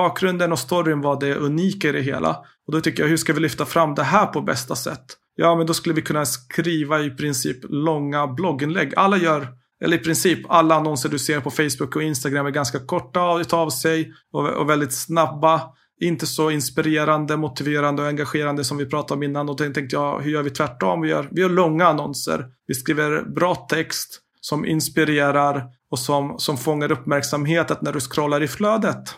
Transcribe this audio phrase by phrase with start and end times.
[0.00, 2.30] bakgrunden och storyn var det unika i det hela.
[2.66, 5.04] Och då tycker jag, hur ska vi lyfta fram det här på bästa sätt?
[5.36, 8.92] Ja, men då skulle vi kunna skriva i princip långa blogginlägg.
[8.96, 9.48] Alla gör,
[9.84, 13.70] eller i princip alla annonser du ser på Facebook och Instagram är ganska korta utav
[13.70, 15.60] sig och, och väldigt snabba.
[16.00, 19.48] Inte så inspirerande, motiverande och engagerande som vi pratade om innan.
[19.48, 21.00] Och då tänkte jag, hur gör vi tvärtom?
[21.00, 22.46] Vi gör, vi gör långa annonser.
[22.66, 28.48] Vi skriver bra text som inspirerar och som, som fångar uppmärksamheten när du scrollar i
[28.48, 29.14] flödet.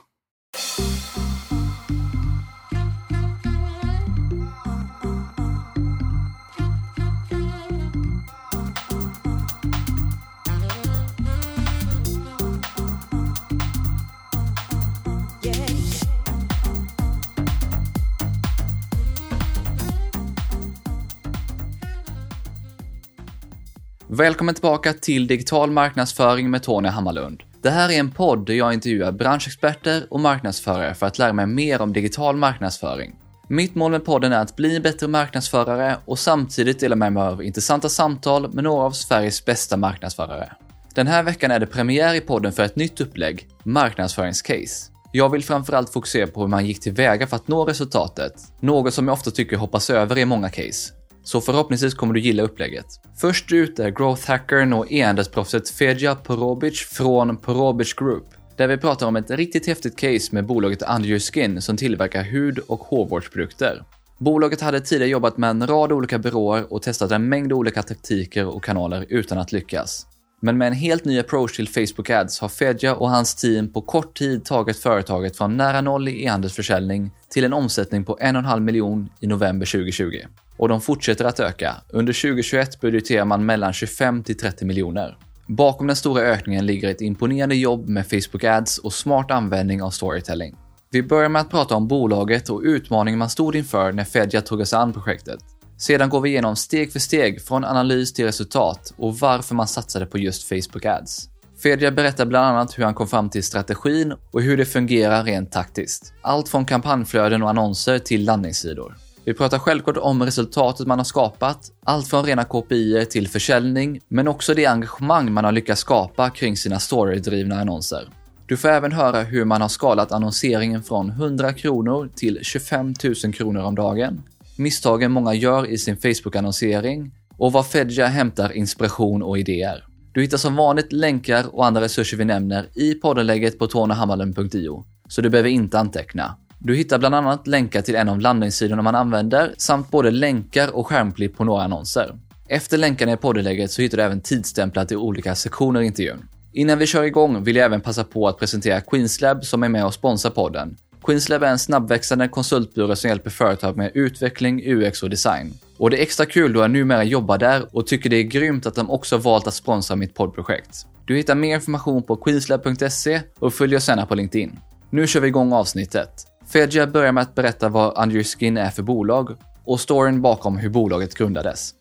[24.14, 27.42] Välkommen tillbaka till Digital marknadsföring med Tony Hammarlund.
[27.62, 31.47] Det här är en podd där jag intervjuar branschexperter och marknadsförare för att lära mig
[31.47, 33.15] mer om digital marknadsföring.
[33.48, 37.23] Mitt mål med podden är att bli en bättre marknadsförare och samtidigt dela med mig
[37.23, 40.53] av intressanta samtal med några av Sveriges bästa marknadsförare.
[40.95, 44.91] Den här veckan är det premiär i podden för ett nytt upplägg, marknadsföringscase.
[45.12, 49.08] Jag vill framförallt fokusera på hur man gick tillväga för att nå resultatet, något som
[49.08, 50.92] jag ofta tycker hoppas över i många case.
[51.25, 52.87] Så förhoppningsvis kommer du gilla upplägget.
[53.17, 58.25] Först ut är growth hackern och e-handelsproffset Fedja Porobic från Porobic Group.
[58.56, 62.23] Där vi pratar om ett riktigt häftigt case med bolaget Under Your Skin som tillverkar
[62.23, 63.83] hud och hårvårdsprodukter.
[64.19, 68.47] Bolaget hade tidigare jobbat med en rad olika byråer och testat en mängd olika taktiker
[68.47, 70.07] och kanaler utan att lyckas.
[70.41, 73.81] Men med en helt ny approach till Facebook Ads har Fedja och hans team på
[73.81, 79.09] kort tid tagit företaget från nära noll i e-handelsförsäljning till en omsättning på 1,5 miljon
[79.20, 80.17] i november 2020
[80.56, 81.75] och de fortsätter att öka.
[81.89, 85.19] Under 2021 budgeterar man mellan 25 till 30 miljoner.
[85.47, 89.91] Bakom den stora ökningen ligger ett imponerande jobb med Facebook Ads och smart användning av
[89.91, 90.56] storytelling.
[90.91, 94.67] Vi börjar med att prata om bolaget och utmaningen man stod inför när Fedja tog
[94.67, 95.41] sig an projektet.
[95.78, 100.07] Sedan går vi igenom steg för steg från analys till resultat och varför man satsade
[100.07, 101.29] på just Facebook Ads.
[101.63, 105.52] Fedja berättar bland annat hur han kom fram till strategin och hur det fungerar rent
[105.52, 106.13] taktiskt.
[106.23, 108.96] Allt från kampanjflöden och annonser till landningssidor.
[109.24, 114.28] Vi pratar självklart om resultatet man har skapat, allt från rena KPI till försäljning, men
[114.28, 118.08] också det engagemang man har lyckats skapa kring sina storydrivna annonser.
[118.46, 122.94] Du får även höra hur man har skalat annonseringen från 100 kronor till 25
[123.24, 124.22] 000 kronor om dagen,
[124.56, 129.84] misstagen många gör i sin Facebook-annonsering och var Fedja hämtar inspiration och idéer.
[130.12, 135.20] Du hittar som vanligt länkar och andra resurser vi nämner i poddenlägget på tornehammarlund.io, så
[135.20, 136.37] du behöver inte anteckna.
[136.64, 140.87] Du hittar bland annat länkar till en av landningssidorna man använder samt både länkar och
[140.87, 142.19] skärmklipp på några annonser.
[142.49, 146.28] Efter länkarna i poddlägget så hittar du även tidsstämplar till olika sektioner i intervjun.
[146.52, 149.87] Innan vi kör igång vill jag även passa på att presentera Queenslab som är med
[149.87, 150.76] och sponsrar podden.
[151.05, 155.55] Queenslab är en snabbväxande konsultbyrå som hjälper företag med utveckling, UX och design.
[155.78, 158.67] Och det är extra kul då jag numera jobbar där och tycker det är grymt
[158.67, 160.87] att de också valt att sponsra mitt poddprojekt.
[161.05, 164.58] Du hittar mer information på queenslab.se och följ oss gärna på LinkedIn.
[164.90, 166.31] Nu kör vi igång avsnittet.
[166.52, 170.70] Fedja börjar med att berätta vad Under Skin är för bolag och storyn bakom hur
[170.70, 171.75] bolaget grundades.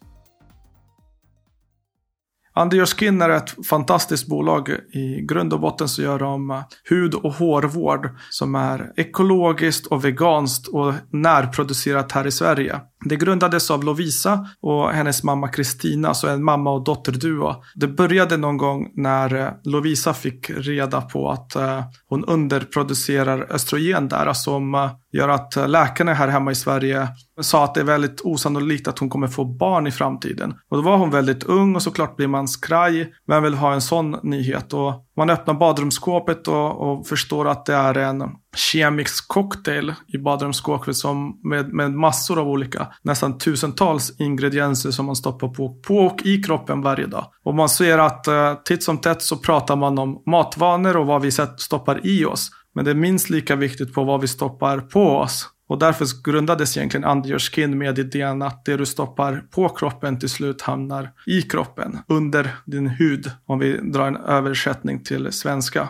[2.55, 4.69] Under Your Skin är ett fantastiskt bolag.
[4.93, 10.05] I grund och botten så gör de eh, hud och hårvård som är ekologiskt och
[10.05, 12.81] veganskt och närproducerat här i Sverige.
[13.05, 17.55] Det grundades av Lovisa och hennes mamma Kristina, så en mamma och dotterduo.
[17.75, 24.07] Det började någon gång när eh, Lovisa fick reda på att eh, hon underproducerar östrogen
[24.07, 27.07] där, alltså som eh, gör att läkarna här hemma i Sverige
[27.41, 30.53] sa att det är väldigt osannolikt att hon kommer få barn i framtiden.
[30.69, 33.13] Och då var hon väldigt ung och såklart blir man skraj.
[33.27, 34.73] Vem vill ha en sån nyhet?
[34.73, 38.23] Och man öppnar badrumsskåpet och, och förstår att det är en
[38.55, 45.15] kemisk cocktail i badrumsskåpet som med, med massor av olika, nästan tusentals ingredienser som man
[45.15, 47.25] stoppar på, på och i kroppen varje dag.
[47.43, 51.21] Och man ser att eh, titt som tätt så pratar man om matvanor och vad
[51.21, 52.49] vi stoppar i oss.
[52.75, 55.47] Men det är minst lika viktigt på vad vi stoppar på oss.
[55.71, 60.19] Och därför grundades egentligen Under Your Skin med idén att det du stoppar på kroppen
[60.19, 65.89] till slut hamnar i kroppen, under din hud, om vi drar en översättning till svenska.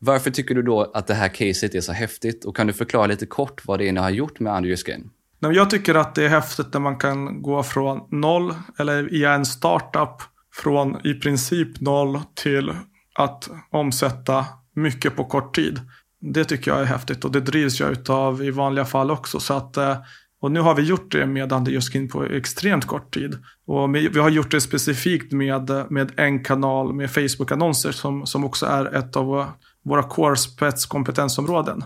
[0.00, 2.44] Varför tycker du då att det här caset är så häftigt?
[2.44, 4.76] Och kan du förklara lite kort vad det är ni har gjort med Under Your
[4.76, 5.10] Skin?
[5.38, 9.46] Jag tycker att det är häftigt när man kan gå från noll, eller i en
[9.46, 10.22] startup,
[10.54, 12.72] från i princip noll till
[13.14, 15.80] att omsätta mycket på kort tid.
[16.20, 19.40] Det tycker jag är häftigt och det drivs jag utav i vanliga fall också.
[19.40, 19.96] Så att, eh,
[20.40, 23.38] och nu har vi gjort det med Under på extremt kort tid.
[23.66, 28.66] Och vi har gjort det specifikt med, med en kanal med Facebook-annonser som, som också
[28.66, 29.46] är ett av
[29.82, 31.84] våra core spets kompetensområden.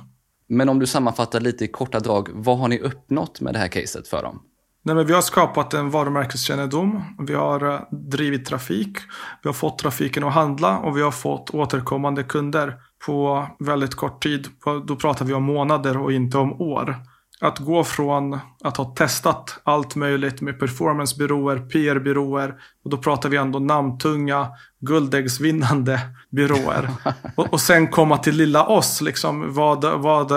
[0.48, 3.68] Men om du sammanfattar lite i korta drag, vad har ni uppnått med det här
[3.68, 4.42] caset för dem?
[4.86, 7.02] Nej, men vi har skapat en varumärkeskännedom.
[7.26, 8.98] Vi har uh, drivit trafik.
[9.42, 12.74] Vi har fått trafiken att handla och vi har fått återkommande kunder
[13.06, 14.48] på väldigt kort tid.
[14.86, 16.96] Då pratar vi om månader och inte om år.
[17.40, 22.54] Att gå från att ha testat allt möjligt med performancebyråer, PR-byråer
[22.84, 24.48] och då pratar vi ändå namntunga,
[24.80, 26.90] guldäggsvinnande byråer.
[27.36, 30.32] och, och sen komma till lilla oss, liksom, vad, vad,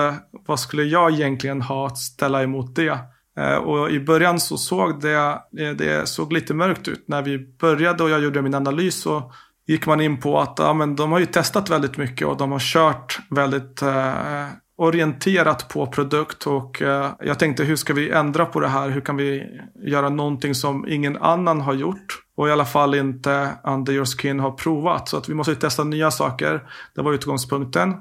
[0.47, 2.99] vad skulle jag egentligen ha att ställa emot det?
[3.37, 7.03] Eh, och i början så såg det, det såg lite mörkt ut.
[7.07, 9.31] När vi började och jag gjorde min analys så
[9.67, 12.51] gick man in på att ja, men de har ju testat väldigt mycket och de
[12.51, 14.45] har kört väldigt eh,
[14.77, 18.89] orienterat på produkt och eh, jag tänkte hur ska vi ändra på det här?
[18.89, 19.43] Hur kan vi
[19.85, 22.23] göra någonting som ingen annan har gjort?
[22.35, 25.09] Och i alla fall inte Under Your Skin har provat.
[25.09, 26.69] Så att vi måste testa nya saker.
[26.95, 27.93] Det var utgångspunkten.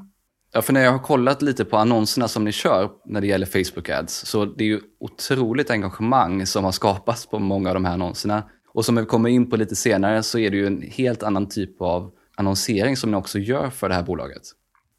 [0.53, 3.47] Ja, för när jag har kollat lite på annonserna som ni kör när det gäller
[3.47, 7.85] Facebook Ads, så det är ju otroligt engagemang som har skapats på många av de
[7.85, 8.43] här annonserna.
[8.77, 11.49] Och som vi kommer in på lite senare så är det ju en helt annan
[11.49, 14.43] typ av annonsering som ni också gör för det här bolaget.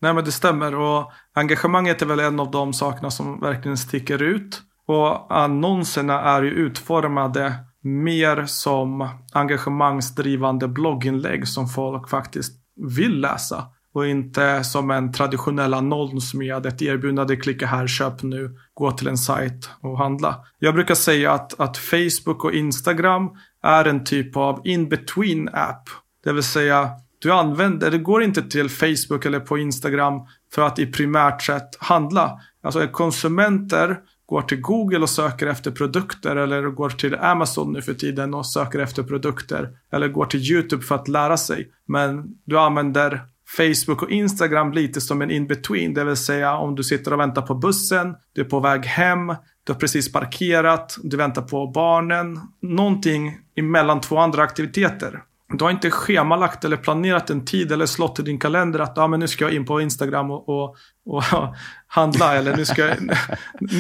[0.02, 4.22] Nej men det stämmer och engagemanget är väl en av de sakerna som verkligen sticker
[4.22, 4.62] ut.
[4.88, 13.64] Och annonserna är ju utformade mer som engagemangsdrivande blogginlägg som folk faktiskt vill läsa.
[13.94, 19.08] Och inte som en traditionell annons med ett erbjudande, klicka här, köp nu, gå till
[19.08, 20.46] en sajt och handla.
[20.60, 23.30] Jag brukar säga att, att Facebook och Instagram
[23.64, 25.90] är en typ av in-between app.
[26.24, 26.90] Det vill säga,
[27.20, 30.22] du använder, det går inte till Facebook eller på Instagram
[30.54, 32.40] för att i primärt sett handla.
[32.62, 37.94] Alltså konsumenter går till Google och söker efter produkter eller går till Amazon nu för
[37.94, 39.70] tiden och söker efter produkter.
[39.92, 41.72] Eller går till YouTube för att lära sig.
[41.86, 45.94] Men du använder Facebook och Instagram lite som en in-between.
[45.94, 49.28] Det vill säga om du sitter och väntar på bussen, du är på väg hem,
[49.64, 52.40] du har precis parkerat, du väntar på barnen.
[52.62, 55.24] Någonting emellan två andra aktiviteter.
[55.54, 59.08] Du har inte schemalagt eller planerat en tid eller slått i din kalender att ah,
[59.08, 61.24] men nu ska jag in på Instagram och, och, och
[61.88, 62.98] handla eller nu ska, jag,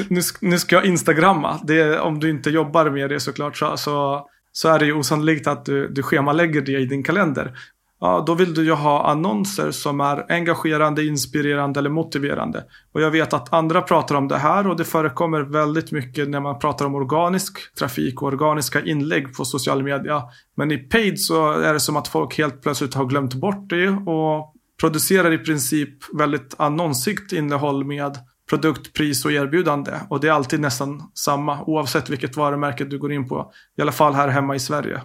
[0.09, 1.59] nu, nu ska jag instagramma.
[1.63, 5.47] Det, om du inte jobbar med det såklart så, så, så är det ju osannolikt
[5.47, 7.57] att du, du schemalägger det i din kalender
[8.01, 12.63] ja, då vill du ju ha annonser som är engagerande, inspirerande eller motiverande.
[12.91, 16.39] Och jag vet att andra pratar om det här och det förekommer väldigt mycket när
[16.39, 20.23] man pratar om organisk trafik och organiska inlägg på social media.
[20.55, 23.89] Men i paid så är det som att folk helt plötsligt har glömt bort det
[23.89, 28.17] och producerar i princip väldigt annonsigt innehåll med
[28.49, 29.91] produkt, pris och erbjudande.
[30.09, 33.51] Och det är alltid nästan samma oavsett vilket varumärke du går in på.
[33.77, 35.01] I alla fall här hemma i Sverige.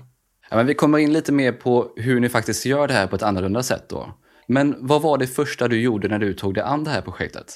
[0.53, 3.17] Ja, men vi kommer in lite mer på hur ni faktiskt gör det här på
[3.17, 4.15] ett annorlunda sätt då.
[4.47, 7.47] Men vad var det första du gjorde när du tog dig an det här projektet?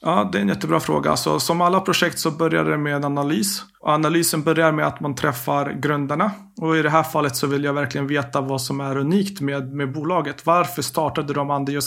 [0.00, 1.16] Ja, det är en jättebra fråga.
[1.16, 3.62] Så, som alla projekt så börjar det med en analys.
[3.80, 6.30] Och analysen börjar med att man träffar grundarna.
[6.60, 9.72] Och i det här fallet så vill jag verkligen veta vad som är unikt med,
[9.72, 10.46] med bolaget.
[10.46, 11.80] Varför startade de Under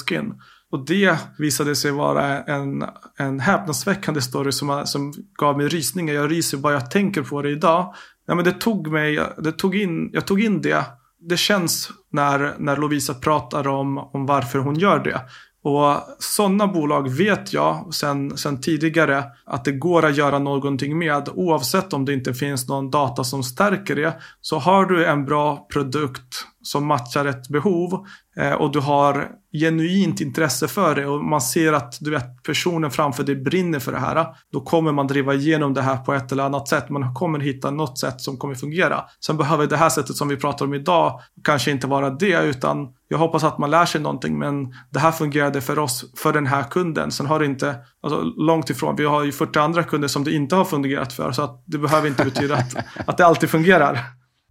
[0.72, 2.84] Och det visade sig vara en,
[3.18, 6.14] en häpnadsväckande story som, som gav mig rysningar.
[6.14, 7.94] Jag ryser bara jag tänker på det idag.
[8.30, 10.86] Nej, men det tog mig, det tog in, jag tog in det.
[11.20, 15.22] Det känns när, när Lovisa pratar om, om varför hon gör det.
[15.64, 21.30] Och sådana bolag vet jag sen, sen tidigare att det går att göra någonting med.
[21.34, 24.14] Oavsett om det inte finns någon data som stärker det.
[24.42, 28.06] Så har du en bra produkt som matchar ett behov
[28.38, 32.92] eh, och du har genuint intresse för det och man ser att du vet personen
[32.92, 34.28] framför dig brinner för det här.
[34.52, 36.90] Då kommer man driva igenom det här på ett eller annat sätt.
[36.90, 39.04] Man kommer hitta något sätt som kommer fungera.
[39.26, 42.88] Sen behöver det här sättet som vi pratar om idag kanske inte vara det utan
[43.08, 46.48] jag hoppas att man lär sig någonting men det här fungerade för oss, för den
[46.48, 47.12] här kunden.
[47.12, 50.32] Sen har det inte, alltså långt ifrån, vi har ju 40 andra kunder som det
[50.32, 52.76] inte har fungerat för så att det behöver inte betyda att,
[53.08, 54.00] att det alltid fungerar.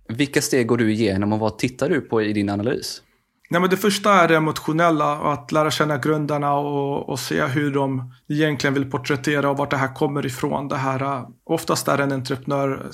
[0.09, 3.03] Vilka steg går du igenom och vad tittar du på i din analys?
[3.51, 7.71] Nej, men det första är det emotionella, att lära känna grundarna och, och se hur
[7.75, 10.69] de egentligen vill porträttera och vart det här kommer ifrån.
[10.69, 12.89] Det här, eh, oftast är en entreprenör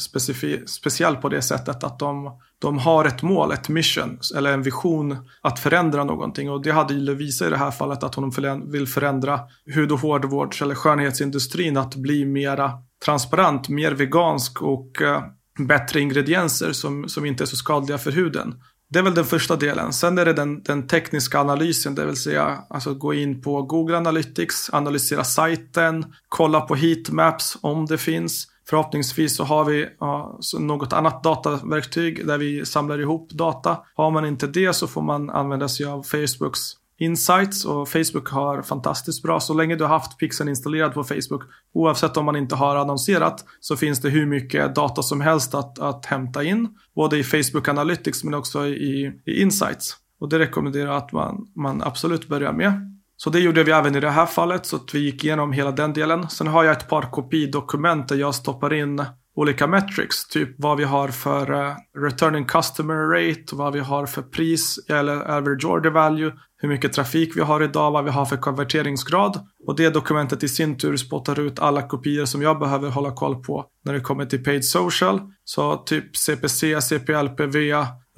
[0.66, 5.16] speciell på det sättet att de, de har ett mål, ett mission eller en vision
[5.40, 6.50] att förändra någonting.
[6.50, 8.32] Och det hade Lovisa i det här fallet att hon
[8.72, 12.72] vill förändra hud och hårvårds eller skönhetsindustrin att bli mera
[13.04, 15.22] transparent, mer vegansk och eh,
[15.58, 18.54] bättre ingredienser som, som inte är så skadliga för huden.
[18.90, 19.92] Det är väl den första delen.
[19.92, 23.96] Sen är det den, den tekniska analysen, det vill säga alltså gå in på Google
[23.96, 28.48] Analytics, analysera sajten, kolla på heatmaps om det finns.
[28.68, 33.78] Förhoppningsvis så har vi ja, något annat dataverktyg där vi samlar ihop data.
[33.94, 36.60] Har man inte det så får man använda sig av Facebooks
[36.98, 39.40] insights och Facebook har fantastiskt bra.
[39.40, 41.42] Så länge du har haft pixeln installerad på Facebook,
[41.74, 45.78] oavsett om man inte har annonserat, så finns det hur mycket data som helst att,
[45.78, 46.68] att hämta in.
[46.94, 49.96] Både i Facebook Analytics men också i, i insights.
[50.20, 52.90] Och det rekommenderar jag att man, man absolut börjar med.
[53.16, 55.70] Så det gjorde vi även i det här fallet, så att vi gick igenom hela
[55.72, 56.28] den delen.
[56.28, 59.04] Sen har jag ett par kopidokument där jag stoppar in
[59.36, 60.28] olika metrics.
[60.28, 65.30] Typ vad vi har för uh, returning customer rate, vad vi har för pris eller
[65.30, 66.32] average order value,
[66.64, 69.46] hur mycket trafik vi har idag, vad vi har för konverteringsgrad.
[69.66, 73.42] Och det dokumentet i sin tur spottar ut alla kopior som jag behöver hålla koll
[73.42, 75.20] på när det kommer till paid social.
[75.44, 77.56] Så typ CPC, CPLPV,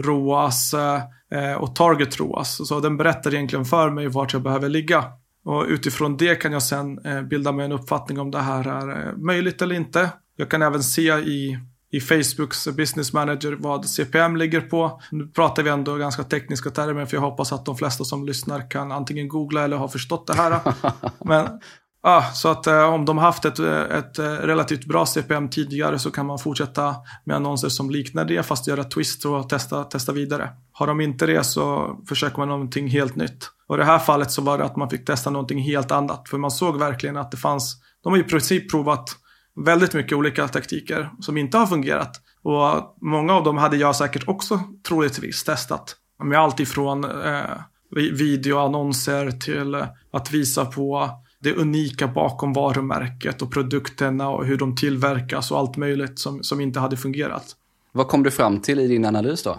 [0.02, 2.68] ROAS eh, och Target ROAS.
[2.68, 5.04] Så den berättar egentligen för mig vart jag behöver ligga.
[5.44, 9.08] Och utifrån det kan jag sen eh, bilda mig en uppfattning om det här är
[9.08, 10.10] eh, möjligt eller inte.
[10.36, 11.58] Jag kan även se i,
[11.90, 15.00] i Facebooks business manager vad CPM ligger på.
[15.11, 18.71] Nu pratar vi ändå ganska tekniska termer för jag hoppas att de flesta som lyssnar
[18.71, 20.61] kan antingen googla eller ha förstått det här.
[21.25, 21.61] Men
[22.07, 26.26] Ja, så att eh, om de haft ett, ett relativt bra CPM tidigare så kan
[26.26, 30.50] man fortsätta med annonser som liknar det fast göra twist och testa, testa vidare.
[30.73, 33.50] Har de inte det så försöker man någonting helt nytt.
[33.66, 36.28] Och i det här fallet så var det att man fick testa någonting helt annat.
[36.28, 39.16] För man såg verkligen att det fanns, de har i princip provat
[39.56, 42.20] väldigt mycket olika taktiker som inte har fungerat.
[42.42, 45.96] Och många av dem hade jag säkert också troligtvis testat.
[46.25, 47.42] Med allt ifrån eh,
[47.90, 49.75] videoannonser till
[50.12, 51.10] att visa på
[51.40, 56.60] det unika bakom varumärket och produkterna och hur de tillverkas och allt möjligt som, som
[56.60, 57.56] inte hade fungerat.
[57.92, 59.56] Vad kom du fram till i din analys då?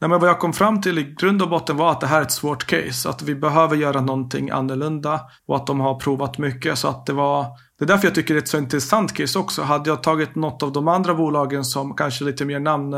[0.00, 2.18] Nej, men vad jag kom fram till i grund och botten var att det här
[2.18, 3.08] är ett svårt case.
[3.08, 6.78] Att vi behöver göra någonting annorlunda och att de har provat mycket.
[6.78, 7.46] Så att det var
[7.78, 9.62] det är därför jag tycker det är ett så intressant case också.
[9.62, 12.94] Hade jag tagit något av de andra bolagen som kanske lite mer namn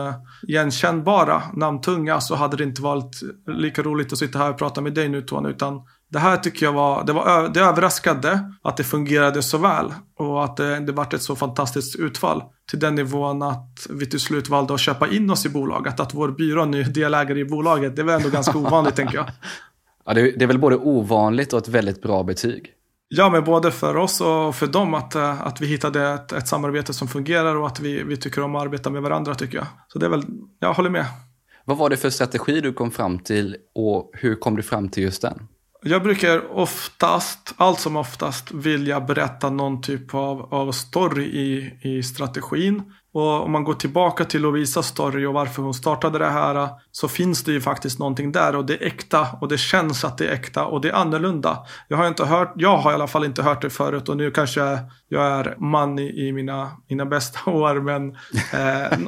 [0.48, 4.94] igenkännbara, namntunga, så hade det inte varit lika roligt att sitta här och prata med
[4.94, 5.48] dig nu Tony.
[5.48, 9.92] Utan det här tycker jag var, det, var, det överraskade att det fungerade så väl.
[10.18, 12.42] Och att det, det vart ett så fantastiskt utfall.
[12.70, 16.00] Till den nivån att vi till slut valde att köpa in oss i bolaget.
[16.00, 17.96] Att vår byrå nu är delägare i bolaget.
[17.96, 19.26] Det var ändå ganska ovanligt tänker jag.
[20.06, 22.74] Ja, det, det är väl både ovanligt och ett väldigt bra betyg.
[23.12, 26.48] Ja, men både för oss och för dem att, eh, att vi hittade ett, ett
[26.48, 29.66] samarbete som fungerar och att vi, vi tycker om att arbeta med varandra tycker jag.
[29.88, 30.24] Så det är väl,
[30.58, 31.06] jag håller med.
[31.64, 35.02] Vad var det för strategi du kom fram till och hur kom du fram till
[35.02, 35.48] just den?
[35.82, 42.02] Jag brukar oftast, allt som oftast, vilja berätta någon typ av, av story i, i
[42.02, 42.92] strategin.
[43.12, 47.08] Och om man går tillbaka till Lovisas story och varför hon startade det här så
[47.08, 50.28] finns det ju faktiskt någonting där och det är äkta och det känns att det
[50.28, 51.58] är äkta och det är annorlunda.
[51.88, 54.30] Jag har inte hört, jag har i alla fall inte hört det förut och nu
[54.30, 54.60] kanske
[55.08, 58.16] jag är man i, i mina, mina bästa år men
[58.52, 58.98] eh,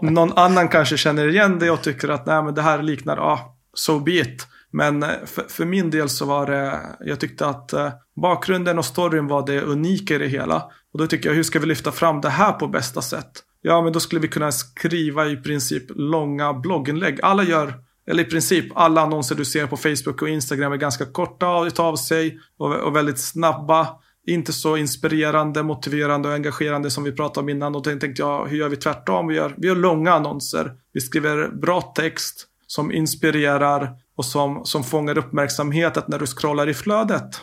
[0.00, 3.22] någon annan kanske känner igen det och tycker att nej men det här liknar, ja,
[3.22, 4.46] ah, so be it.
[4.70, 7.90] Men eh, för, för, min del så var det, jag tyckte att eh,
[8.22, 10.70] bakgrunden och storyn var det unika i det hela.
[10.92, 13.44] Och då tycker jag, hur ska vi lyfta fram det här på bästa sätt?
[13.68, 17.18] Ja, men då skulle vi kunna skriva i princip långa blogginlägg.
[17.22, 17.74] Alla gör,
[18.10, 21.96] eller i princip alla annonser du ser på Facebook och Instagram är ganska korta utav
[21.96, 23.88] sig och, och väldigt snabba.
[24.26, 27.74] Inte så inspirerande, motiverande och engagerande som vi pratade om innan.
[27.74, 29.28] Och då tänkte jag, hur gör vi tvärtom?
[29.28, 30.72] Vi gör, vi gör långa annonser.
[30.92, 36.74] Vi skriver bra text som inspirerar och som, som fångar uppmärksamheten när du scrollar i
[36.74, 37.40] flödet.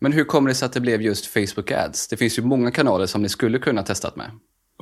[0.00, 2.08] Men hur kommer det sig att det blev just Facebook Ads?
[2.08, 4.30] Det finns ju många kanaler som ni skulle kunna testat med.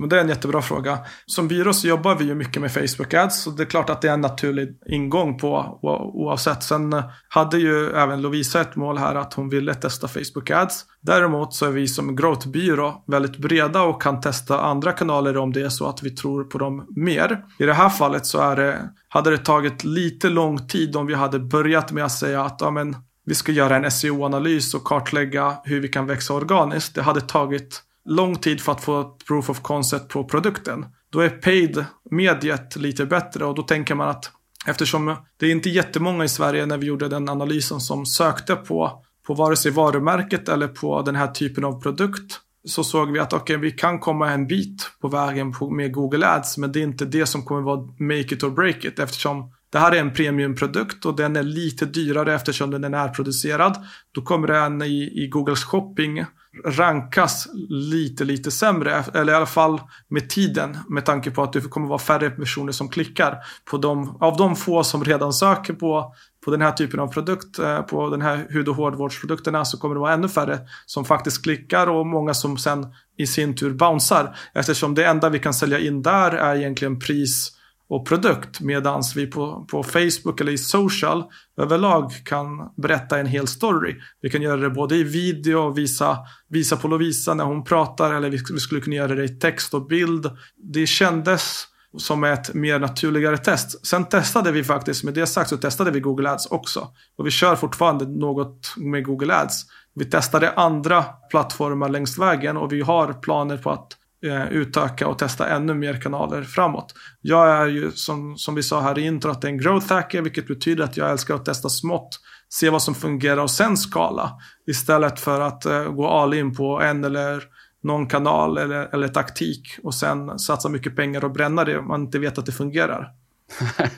[0.01, 0.99] Men det är en jättebra fråga.
[1.27, 3.43] Som byrå så jobbar vi ju mycket med Facebook Ads.
[3.43, 5.79] Så det är klart att det är en naturlig ingång på
[6.15, 6.63] oavsett.
[6.63, 10.85] Sen hade ju även Lovisa ett mål här att hon ville testa Facebook Ads.
[11.01, 15.63] Däremot så är vi som growth-byrå väldigt breda och kan testa andra kanaler om det
[15.63, 17.45] är så att vi tror på dem mer.
[17.59, 21.15] I det här fallet så är det, hade det tagit lite lång tid om vi
[21.15, 22.97] hade börjat med att säga att ja, men,
[23.29, 26.95] vi ska göra en SEO-analys och kartlägga hur vi kan växa organiskt.
[26.95, 30.87] Det hade tagit lång tid för att få ett proof of concept på produkten.
[31.11, 34.31] Då är paid mediet lite bättre och då tänker man att
[34.67, 39.03] eftersom det är inte jättemånga i Sverige när vi gjorde den analysen som sökte på,
[39.27, 43.33] på vare sig varumärket eller på den här typen av produkt så såg vi att
[43.33, 46.83] okay, vi kan komma en bit på vägen på, med Google Ads men det är
[46.83, 50.13] inte det som kommer vara make it or break it eftersom det här är en
[50.13, 53.77] premiumprodukt och den är lite dyrare eftersom den är närproducerad.
[54.13, 56.25] Då kommer den i, i Googles shopping
[56.65, 59.05] rankas lite, lite sämre.
[59.15, 60.79] Eller i alla fall med tiden.
[60.89, 63.39] Med tanke på att det kommer vara färre personer som klickar.
[63.71, 67.59] På de, av de få som redan söker på, på den här typen av produkt,
[67.59, 71.43] eh, på den här hud och hårvårdsprodukterna så kommer det vara ännu färre som faktiskt
[71.43, 72.87] klickar och många som sen
[73.19, 74.37] i sin tur bouncear.
[74.55, 77.56] Eftersom det enda vi kan sälja in där är egentligen pris
[77.89, 81.25] och produkt medan vi på, på Facebook eller i social
[81.61, 83.95] överlag kan berätta en hel story.
[84.21, 88.15] Vi kan göra det både i video och visa, visa på Lovisa när hon pratar
[88.15, 90.31] eller vi, vi skulle kunna göra det i text och bild.
[90.57, 91.67] Det kändes
[91.99, 93.87] som ett mer naturligare test.
[93.87, 96.89] Sen testade vi faktiskt, med det sagt så testade vi Google Ads också.
[97.17, 99.63] Och vi kör fortfarande något med Google Ads.
[99.95, 105.19] Vi testade andra plattformar längs vägen och vi har planer på att Eh, utöka och
[105.19, 106.95] testa ännu mer kanaler framåt.
[107.21, 110.85] Jag är ju som, som vi sa här i introt en growth hacker vilket betyder
[110.85, 114.33] att jag älskar att testa smått, se vad som fungerar och sen skala.
[114.67, 117.43] Istället för att eh, gå all in på en eller
[117.83, 122.01] någon kanal eller, eller taktik och sen satsa mycket pengar och bränna det om man
[122.01, 123.13] inte vet att det fungerar.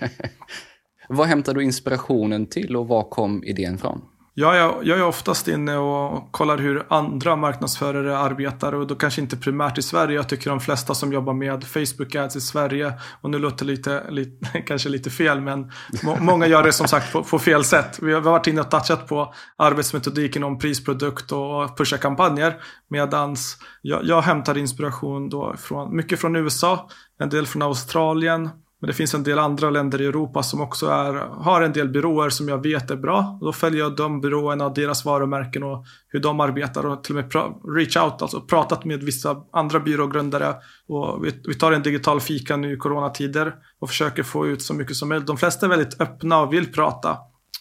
[1.08, 4.00] Vad hämtar du inspirationen till och var kom idén från?
[4.40, 9.20] Jag är, jag är oftast inne och kollar hur andra marknadsförare arbetar och då kanske
[9.20, 10.14] inte primärt i Sverige.
[10.14, 13.72] Jag tycker de flesta som jobbar med Facebook Ads i Sverige och nu låter det
[13.72, 17.64] lite, lite, kanske lite fel men må, många gör det som sagt på, på, fel
[17.64, 17.98] sätt.
[18.02, 22.56] Vi har varit inne och touchat på arbetsmetodiken om prisprodukt och pusha kampanjer
[22.90, 26.88] medans jag, jag hämtar inspiration då från, mycket från USA,
[27.20, 30.86] en del från Australien men det finns en del andra länder i Europa som också
[30.86, 33.38] är, har en del byråer som jag vet är bra.
[33.40, 37.24] Då följer jag de byråerna och deras varumärken och hur de arbetar och till och
[37.24, 40.54] med reach out, alltså pratat med vissa andra byrågrundare.
[40.88, 44.74] Och vi, vi tar en digital fika nu i coronatider och försöker få ut så
[44.74, 45.26] mycket som möjligt.
[45.26, 47.16] De flesta är väldigt öppna och vill prata.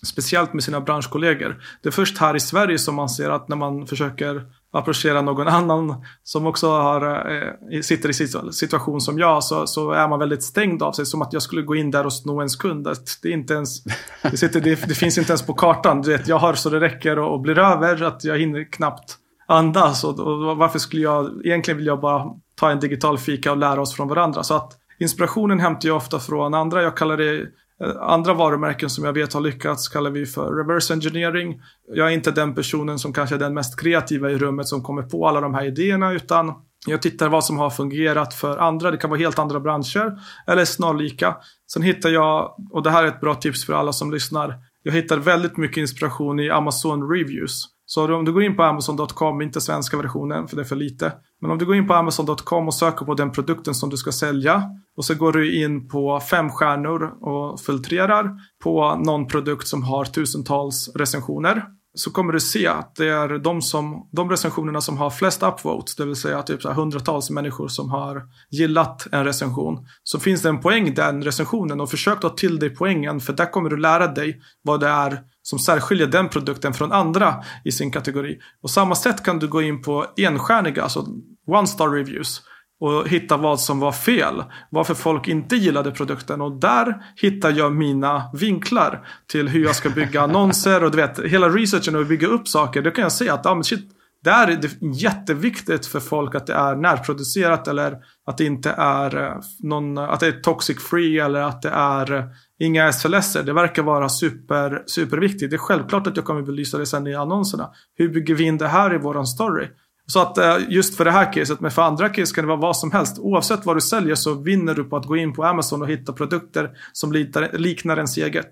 [0.06, 1.62] Speciellt med sina branschkollegor.
[1.82, 5.48] Det är först här i Sverige som man ser att när man försöker approchera någon
[5.48, 7.32] annan som också har,
[7.72, 11.06] eh, sitter i situation som jag så, så är man väldigt stängd av sig.
[11.06, 12.88] Som att jag skulle gå in där och sno ens kund.
[13.22, 13.84] Det, är inte ens,
[14.32, 16.02] det, sitter, det, det finns inte ens på kartan.
[16.02, 19.18] Du vet, jag har så det räcker och, och blir över att jag hinner knappt
[19.48, 20.04] andas.
[20.04, 22.26] Och, och varför skulle jag, egentligen vill jag bara
[22.56, 24.44] ta en digital fika och lära oss från varandra.
[24.44, 26.84] Så att inspirationen hämtar jag ofta från andra.
[26.84, 27.46] Jag kallar det
[27.84, 31.62] Eh, andra varumärken som jag vet har lyckats kallar vi för reverse engineering.
[31.94, 35.02] Jag är inte den personen som kanske är den mest kreativa i rummet som kommer
[35.02, 36.54] på alla de här idéerna utan
[36.88, 38.92] jag tittar vad som har fungerat för andra.
[38.92, 41.38] Det kan vara helt andra branscher eller snarlika.
[41.74, 44.56] Sen hittar jag, och det här är ett bra tips för alla som lyssnar.
[44.84, 47.77] Jag hittar väldigt mycket inspiration i Amazon Reviews.
[47.90, 51.14] Så om du går in på Amazon.com, inte svenska versionen för det är för lite.
[51.42, 54.12] Men om du går in på Amazon.com och söker på den produkten som du ska
[54.12, 54.64] sälja.
[54.98, 58.32] Och så går du in på fem stjärnor och filtrerar
[58.64, 61.64] på någon produkt som har tusentals recensioner
[62.00, 65.96] så kommer du se att det är de, som, de recensionerna som har flest upvotes,
[65.96, 69.86] det vill säga typ så hundratals människor som har gillat en recension.
[70.04, 73.34] Så finns det en poäng i den recensionen och försök ta till dig poängen för
[73.34, 75.20] där kommer du lära dig vad det är
[75.50, 78.38] som särskiljer den produkten från andra i sin kategori.
[78.62, 81.06] På samma sätt kan du gå in på enstjärniga, alltså
[81.48, 82.42] one star reviews
[82.80, 84.44] och hitta vad som var fel.
[84.70, 86.42] Varför folk inte gillade produkten.
[86.42, 90.84] Och där hittar jag mina vinklar till hur jag ska bygga annonser.
[90.84, 92.82] Och du vet, hela researchen och bygga upp saker.
[92.82, 93.92] Då kan jag säga att ah, men shit,
[94.24, 99.24] där är det jätteviktigt för folk att det är närproducerat eller att det inte är
[99.24, 102.24] eh, någon, att det är toxic free eller att det är eh,
[102.60, 103.34] inga SLS.
[103.34, 105.50] Det verkar vara super, superviktigt.
[105.50, 107.70] Det är självklart att jag kommer belysa det sen i annonserna.
[107.96, 109.68] Hur bygger vi in det här i våran story?
[110.06, 112.60] Så att eh, just för det här caset, men för andra case kan det vara
[112.60, 113.20] vad som helst.
[113.20, 116.14] Oavsett vad du säljer så vinner du på att gå in på Amazon och hitta
[116.14, 117.12] produkter som
[117.54, 118.52] liknar ens eget.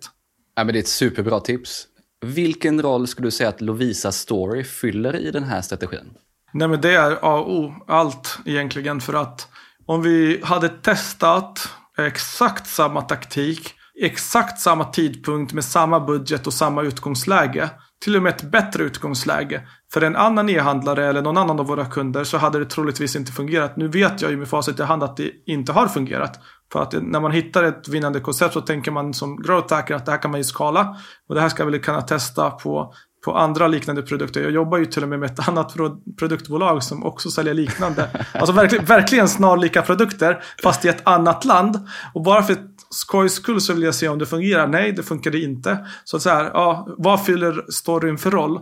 [0.55, 1.87] Ja, men det är ett superbra tips.
[2.25, 6.13] Vilken roll skulle du säga att Lovisa Story fyller i den här strategin?
[6.53, 9.01] Nej men det är A och O, allt egentligen.
[9.01, 9.47] För att
[9.85, 16.81] om vi hade testat exakt samma taktik, exakt samma tidpunkt med samma budget och samma
[16.81, 17.69] utgångsläge
[18.03, 19.67] till och med ett bättre utgångsläge.
[19.93, 23.31] För en annan e-handlare eller någon annan av våra kunder så hade det troligtvis inte
[23.31, 23.77] fungerat.
[23.77, 26.39] Nu vet jag ju med facit i hand att det inte har fungerat.
[26.73, 30.05] För att när man hittar ett vinnande koncept så tänker man som growth hacker att
[30.05, 30.97] det här kan man ju skala.
[31.29, 32.93] Och det här ska vi kunna testa på,
[33.25, 34.41] på andra liknande produkter.
[34.41, 35.75] Jag jobbar ju till och med med ett annat
[36.19, 38.09] produktbolag som också säljer liknande.
[38.33, 41.87] Alltså verkligen, verkligen snarlika produkter fast i ett annat land.
[42.13, 42.57] Och bara för
[42.89, 44.67] skojs skull så vill jag se om det fungerar.
[44.67, 45.87] Nej, det funkade inte.
[46.03, 48.59] Så att så här, ja, vad fyller storyn för roll?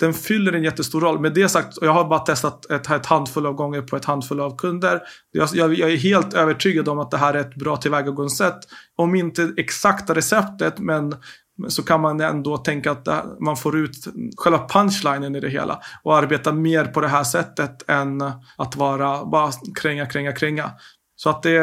[0.00, 1.20] Den, fyller en jättestor roll.
[1.20, 4.40] Med det sagt, jag har bara testat ett, ett handfull av gånger på ett handfull
[4.40, 5.00] av kunder.
[5.32, 8.58] Jag, jag, jag är helt övertygad om att det här är ett bra tillvägagångssätt.
[8.96, 11.14] Om inte exakta receptet, men
[11.68, 13.96] så kan man ändå tänka att äh, man får ut
[14.36, 18.22] själva punchlinen i det hela och arbeta mer på det här sättet än
[18.56, 19.50] att vara bara
[19.82, 20.70] kränga, kränga, kränga.
[21.18, 21.60] Så att det,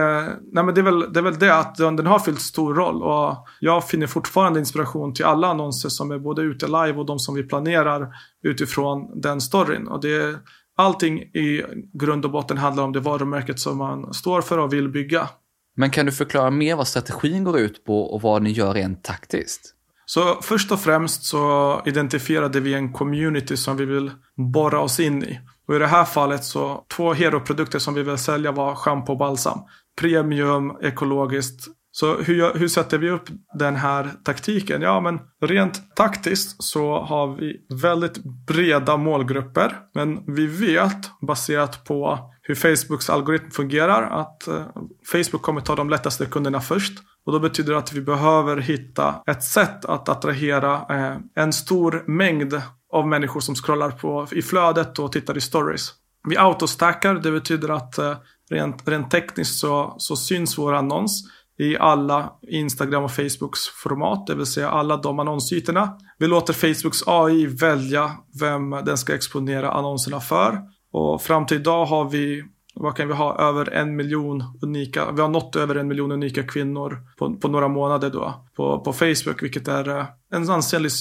[0.51, 3.03] nej men det, är väl, det är väl det att den har fyllt stor roll
[3.03, 7.19] och jag finner fortfarande inspiration till alla annonser som är både ute live och de
[7.19, 8.07] som vi planerar
[8.43, 9.87] utifrån den storyn.
[9.87, 10.39] Och det,
[10.77, 14.89] allting i grund och botten handlar om det varumärket som man står för och vill
[14.89, 15.29] bygga.
[15.75, 19.03] Men kan du förklara mer vad strategin går ut på och vad ni gör rent
[19.03, 19.72] taktiskt?
[20.05, 24.11] Så först och främst så identifierade vi en community som vi vill
[24.53, 25.39] borra oss in i.
[25.67, 29.17] Och i det här fallet så två hero-produkter som vi vill sälja var schampo och
[29.17, 29.59] balsam.
[30.01, 31.67] Premium, ekologiskt.
[31.91, 34.81] Så hur, hur sätter vi upp den här taktiken?
[34.81, 39.77] Ja, men rent taktiskt så har vi väldigt breda målgrupper.
[39.93, 44.65] Men vi vet baserat på hur Facebooks algoritm fungerar att eh,
[45.11, 46.93] Facebook kommer ta de lättaste kunderna först.
[47.25, 52.03] Och då betyder det att vi behöver hitta ett sätt att attrahera eh, en stor
[52.07, 52.61] mängd
[52.93, 55.91] av människor som scrollar på, i flödet och tittar i stories.
[56.27, 58.15] Vi autostackar, det betyder att eh,
[58.49, 61.23] rent, rent tekniskt så, så syns vår annons
[61.59, 65.97] i alla Instagram och Facebooks format, det vill säga alla de annonsytorna.
[66.17, 70.59] Vi låter Facebooks AI välja vem den ska exponera annonserna för.
[70.91, 72.43] Och fram till idag har vi
[72.75, 76.43] vad kan vi ha, över en miljon unika, vi har nått över en miljon unika
[76.43, 80.91] kvinnor på, på några månader då på, på Facebook, vilket är eh, en ansenlig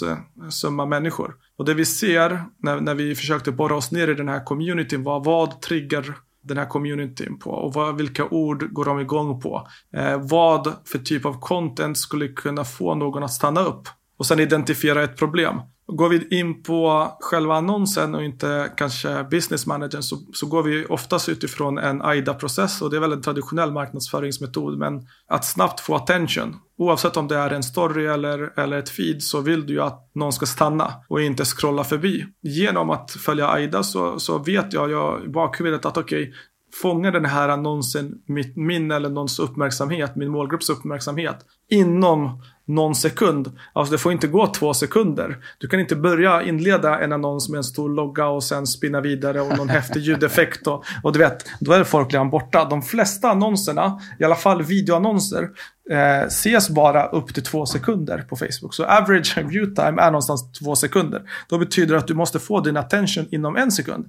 [0.50, 1.34] summa människor.
[1.56, 5.02] Och det vi ser när, när vi försökte borra oss ner i den här communityn
[5.02, 9.68] var vad triggar den här communityn på och vad, vilka ord går de igång på?
[9.96, 13.88] Eh, vad för typ av content skulle kunna få någon att stanna upp?
[14.16, 15.60] Och sen identifiera ett problem.
[15.86, 20.86] Går vi in på själva annonsen och inte kanske business managern så, så går vi
[20.86, 24.78] oftast utifrån en AIDA-process och det är väl en traditionell marknadsföringsmetod.
[24.78, 29.22] Men att snabbt få attention, oavsett om det är en story eller, eller ett feed
[29.22, 32.26] så vill du ju att någon ska stanna och inte scrolla förbi.
[32.42, 36.34] Genom att följa AIDA så, så vet jag, jag i bakhuvudet att okej, okay,
[36.82, 38.14] fångar den här annonsen
[38.56, 41.36] min eller någons uppmärksamhet, min målgrupps uppmärksamhet
[41.70, 42.42] inom
[42.74, 43.52] någon sekund.
[43.72, 45.36] Alltså det får inte gå två sekunder.
[45.58, 49.40] Du kan inte börja inleda en annons med en stor logga och sen spinna vidare
[49.40, 50.66] och någon häftig ljudeffekt.
[50.66, 52.64] Och, och du vet, då är folk redan borta.
[52.64, 55.48] De flesta annonserna, i alla fall videoannonser,
[55.90, 58.74] eh, ses bara upp till två sekunder på Facebook.
[58.74, 61.22] Så average view time är någonstans två sekunder.
[61.48, 64.06] Då betyder det att du måste få din attention inom en sekund.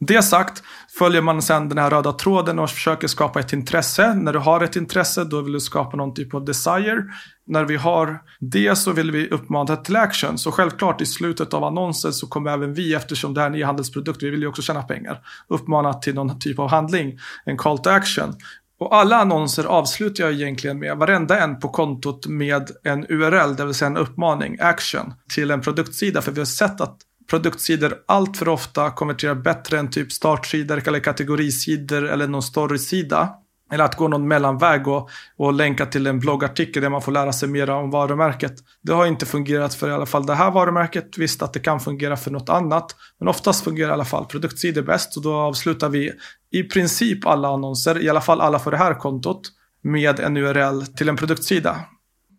[0.00, 0.62] Det sagt
[0.98, 4.14] följer man sedan den här röda tråden och försöker skapa ett intresse.
[4.14, 7.04] När du har ett intresse då vill du skapa någon typ av desire.
[7.46, 10.38] När vi har det så vill vi uppmana till action.
[10.38, 13.60] Så självklart i slutet av annonsen så kommer även vi, eftersom det här är en
[13.60, 17.78] e-handelsprodukt, vi vill ju också tjäna pengar, uppmana till någon typ av handling, en call
[17.78, 18.34] to action.
[18.78, 23.64] Och alla annonser avslutar jag egentligen med, varenda en på kontot med en URL, det
[23.64, 26.22] vill säga en uppmaning, action, till en produktsida.
[26.22, 26.96] För vi har sett att
[27.30, 33.34] produktsidor allt för ofta konverterar bättre än typ startsidor eller kategorisidor eller någon storysida.
[33.72, 37.32] Eller att gå någon mellanväg och, och länka till en bloggartikel där man får lära
[37.32, 38.54] sig mer om varumärket.
[38.82, 41.18] Det har inte fungerat för i alla fall det här varumärket.
[41.18, 42.96] Visst att det kan fungera för något annat.
[43.18, 45.16] Men oftast fungerar i alla fall produktsidor bäst.
[45.16, 46.12] Och då avslutar vi
[46.50, 49.40] i princip alla annonser, i alla fall alla för det här kontot,
[49.82, 51.80] med en URL till en produktsida.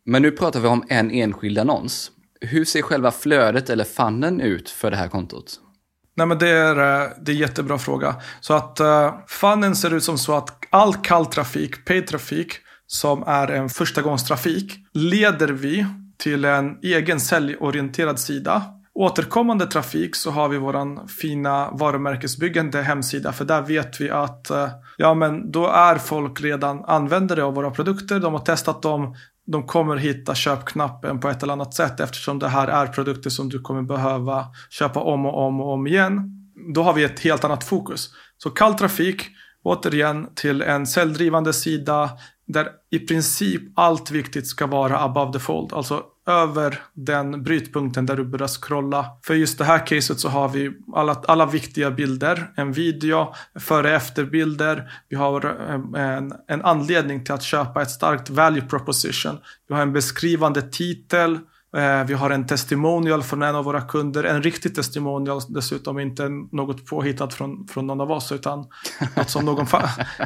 [0.06, 2.12] Men nu pratar vi om en enskild annons.
[2.42, 5.60] Hur ser själva flödet eller funnen ut för det här kontot?
[6.16, 8.16] Nej men det är, eh, det är en jättebra fråga.
[8.40, 12.54] Så att uh, funnen ser ut som så att all kall trafik, paid trafik,
[12.88, 15.86] som är en förstagångstrafik, leder vi
[16.18, 18.64] till en egen säljorienterad sida.
[18.94, 24.70] Återkommande trafik så har vi våran fina varumärkesbyggande hemsida för där vet vi att eh,
[24.98, 28.20] ja men då är folk redan användare av våra produkter.
[28.20, 29.16] De har testat dem,
[29.46, 33.50] de kommer hitta köpknappen på ett eller annat sätt eftersom det här är produkter som
[33.50, 36.32] du kommer behöva köpa om och om och om igen.
[36.74, 38.10] Då har vi ett helt annat fokus.
[38.38, 39.28] Så kall trafik,
[39.64, 42.10] återigen till en säljdrivande sida
[42.48, 45.74] där i princip allt viktigt ska vara above the fold.
[45.74, 49.06] Alltså över den brytpunkten där du börjar scrolla.
[49.24, 53.96] För just det här caset så har vi alla, alla viktiga bilder, en video, före
[53.96, 54.92] efterbilder.
[55.10, 59.38] Vi har eh, en, en anledning till att köpa ett starkt value proposition.
[59.68, 61.40] Vi har en beskrivande titel.
[61.76, 64.24] Eh, vi har en testimonial från en av våra kunder.
[64.24, 68.32] En riktig testimonial dessutom, inte något påhittat från, från någon av oss.
[68.32, 68.60] Utan
[69.16, 69.66] något som någon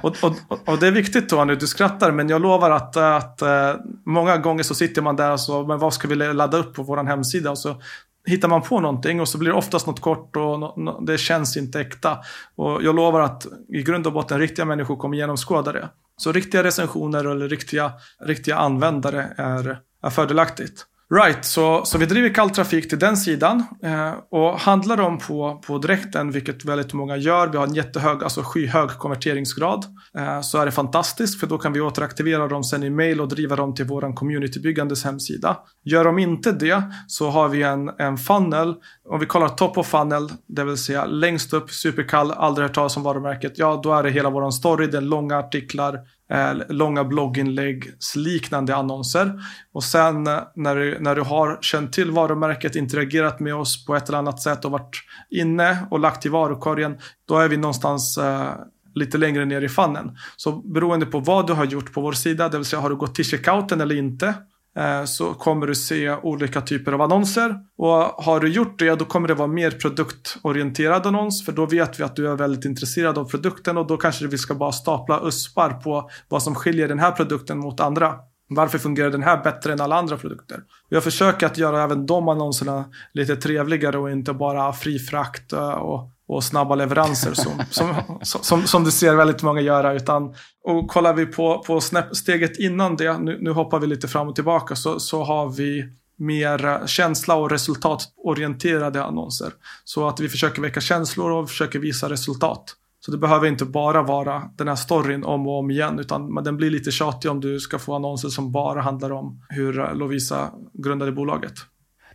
[0.03, 0.35] och, och,
[0.65, 4.63] och, det är viktigt nu, du skrattar, men jag lovar att, att uh, många gånger
[4.63, 7.51] så sitter man där och så, men vad ska vi ladda upp på vår hemsida?
[7.51, 7.81] Och så
[8.25, 11.17] hittar man på någonting och så blir det oftast något kort och no, no, det
[11.17, 12.17] känns inte äkta.
[12.55, 15.89] Och jag lovar att i grund och botten riktiga människor kommer genomskåda det.
[16.17, 17.91] Så riktiga recensioner eller riktiga,
[18.25, 20.85] riktiga användare är, är fördelaktigt.
[21.13, 25.61] Right, så, så vi driver kall trafik till den sidan eh, och handlar de på,
[25.67, 29.85] på direkten, vilket väldigt många gör, vi har en jättehög, alltså skyhög konverteringsgrad,
[30.17, 33.27] eh, så är det fantastiskt för då kan vi återaktivera dem sen i mail och
[33.27, 35.57] driva dem till vår communitybyggandes hemsida.
[35.83, 38.75] Gör de inte det så har vi en, en funnel,
[39.09, 42.97] om vi kollar top of funnel, det vill säga längst upp, superkall, aldrig hört talas
[42.97, 45.99] om varumärket, ja då är det hela vår story, det är långa artiklar,
[46.31, 49.33] Eh, långa blogginlägg, liknande annonser.
[49.73, 53.95] Och sen eh, när du, när du har känt till varumärket, interagerat med oss på
[53.95, 58.17] ett eller annat sätt och varit inne och lagt i varukorgen, då är vi någonstans
[58.17, 58.51] eh,
[58.95, 60.17] lite längre ner i fannen.
[60.35, 62.95] Så beroende på vad du har gjort på vår sida, det vill säga har du
[62.95, 64.33] gått till checkouten eller inte,
[64.77, 67.55] Eh, så kommer du se olika typer av annonser.
[67.77, 71.99] Och har du gjort det, då kommer det vara mer produktorienterad annons, för då vet
[71.99, 75.21] vi att du är väldigt intresserad av produkten och då kanske vi ska bara stapla
[75.23, 78.15] uspar på vad som skiljer den här produkten mot andra.
[78.51, 80.63] Varför fungerar den här bättre än alla andra produkter?
[80.89, 85.69] Jag försöker att göra även de annonserna lite trevligare och inte bara fri frakt eh,
[85.69, 89.93] och och snabba leveranser som, som, som, som du ser väldigt många göra.
[89.93, 94.27] Utan, och kollar vi på, på steget innan det, nu, nu hoppar vi lite fram
[94.27, 99.53] och tillbaka, så, så har vi mer känsla och resultatorienterade annonser.
[99.83, 102.75] Så att vi försöker väcka känslor och försöker visa resultat.
[102.99, 106.57] Så det behöver inte bara vara den här storyn om och om igen, utan den
[106.57, 111.11] blir lite tjatig om du ska få annonser som bara handlar om hur Lovisa grundade
[111.11, 111.53] bolaget.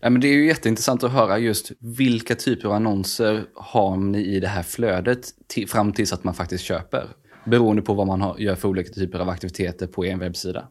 [0.04, 4.18] Ja, men det är ju jätteintressant att höra just vilka typer av annonser har ni
[4.18, 7.08] i det här flödet till, fram tills att man faktiskt köper.
[7.44, 10.68] Beroende på vad man har, gör för olika typer av aktiviteter på en webbsida.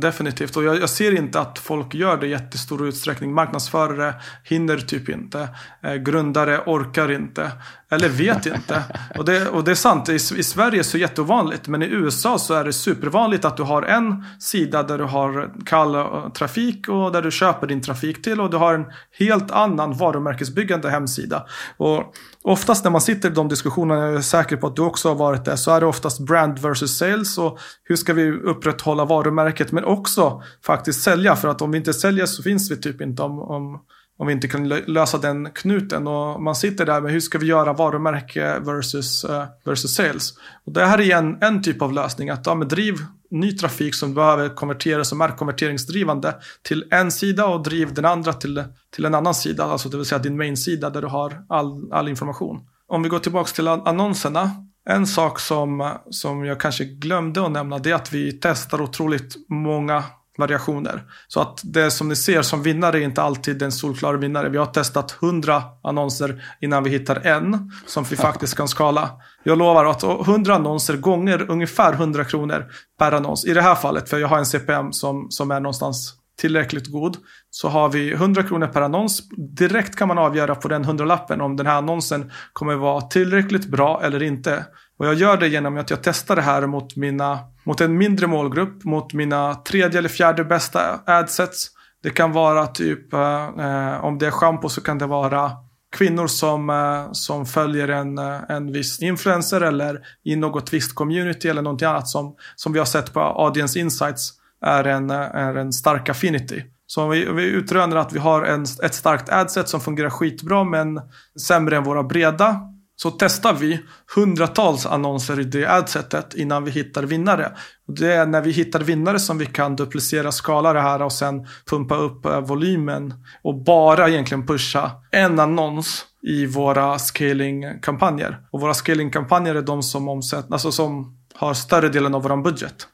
[0.00, 3.32] Definitivt, och jag, jag, ser inte att folk gör det i jättestor utsträckning.
[3.32, 5.48] Marknadsförare hinner typ inte.
[5.82, 7.50] Eh, grundare orkar inte.
[7.94, 8.82] Eller vet inte.
[9.18, 11.68] Och det, och det är sant, I, i Sverige så är det jätteovanligt.
[11.68, 15.50] Men i USA så är det supervanligt att du har en sida där du har
[15.66, 18.40] kall eh, trafik och där du köper din trafik till.
[18.40, 18.84] Och du har en
[19.18, 21.46] helt annan varumärkesbyggande hemsida.
[21.76, 25.08] Och oftast när man sitter i de diskussionerna, jag är säker på att du också
[25.08, 27.38] har varit där, så är det oftast brand versus sales.
[27.38, 31.36] Och hur ska vi upprätthålla varumärket men också faktiskt sälja.
[31.36, 33.80] För att om vi inte säljer så finns vi typ inte om, om
[34.16, 36.06] om vi inte kan lösa den knuten.
[36.06, 40.32] Och man sitter där med hur ska vi göra varumärke versus, uh, versus sales.
[40.64, 42.30] Och det här är en, en typ av lösning.
[42.30, 42.94] Att ja, driv
[43.30, 48.32] ny trafik som behöver konverteras som är konverteringsdrivande till en sida och driv den andra
[48.32, 49.64] till, till en annan sida.
[49.64, 52.60] Alltså det vill säga din main-sida där du har all, all information.
[52.86, 54.50] Om vi går tillbaka till annonserna.
[54.86, 59.34] En sak som, som jag kanske glömde att nämna det är att vi testar otroligt
[59.48, 60.04] många
[60.38, 61.02] variationer.
[61.28, 64.48] Så att det som ni ser som vinnare är inte alltid en solklar vinnare.
[64.48, 69.10] Vi har testat 100 annonser innan vi hittar en som vi faktiskt kan skala.
[69.42, 72.66] Jag lovar att 100 annonser gånger ungefär 100 kronor
[72.98, 73.44] per annons.
[73.44, 77.16] I det här fallet, för jag har en CPM som, som är någonstans tillräckligt god,
[77.50, 79.28] så har vi 100 kronor per annons.
[79.36, 84.00] Direkt kan man avgöra på den 100-lappen om den här annonsen kommer vara tillräckligt bra
[84.02, 84.64] eller inte.
[84.98, 88.26] Och jag gör det genom att jag testar det här mot, mina, mot en mindre
[88.26, 91.70] målgrupp, mot mina tredje eller fjärde bästa adsets.
[92.02, 95.50] Det kan vara typ, eh, eh om det är shampoo så kan det vara
[95.94, 101.48] kvinnor som, eh, som följer en, eh, en viss influencer eller i något visst community
[101.48, 104.30] eller någonting annat som, som vi har sett på Audience Insights
[104.66, 106.62] är en, eh, är en stark affinity.
[106.86, 110.64] Så om vi, vi utröner att vi har en, ett starkt adset som fungerar skitbra
[110.64, 111.00] men
[111.40, 112.60] sämre än våra breda
[112.96, 113.80] så testar vi
[114.14, 117.52] hundratals annonser i det adsetet innan vi hittar vinnare.
[117.86, 121.46] Det är när vi hittar vinnare som vi kan duplicera, skala det här och sen
[121.70, 128.40] pumpa upp eh, volymen och bara egentligen pusha en annons i våra scalingkampanjer.
[128.50, 132.88] Och våra scalingkampanjer är de som omsätt, alltså som har större delen av vår budget.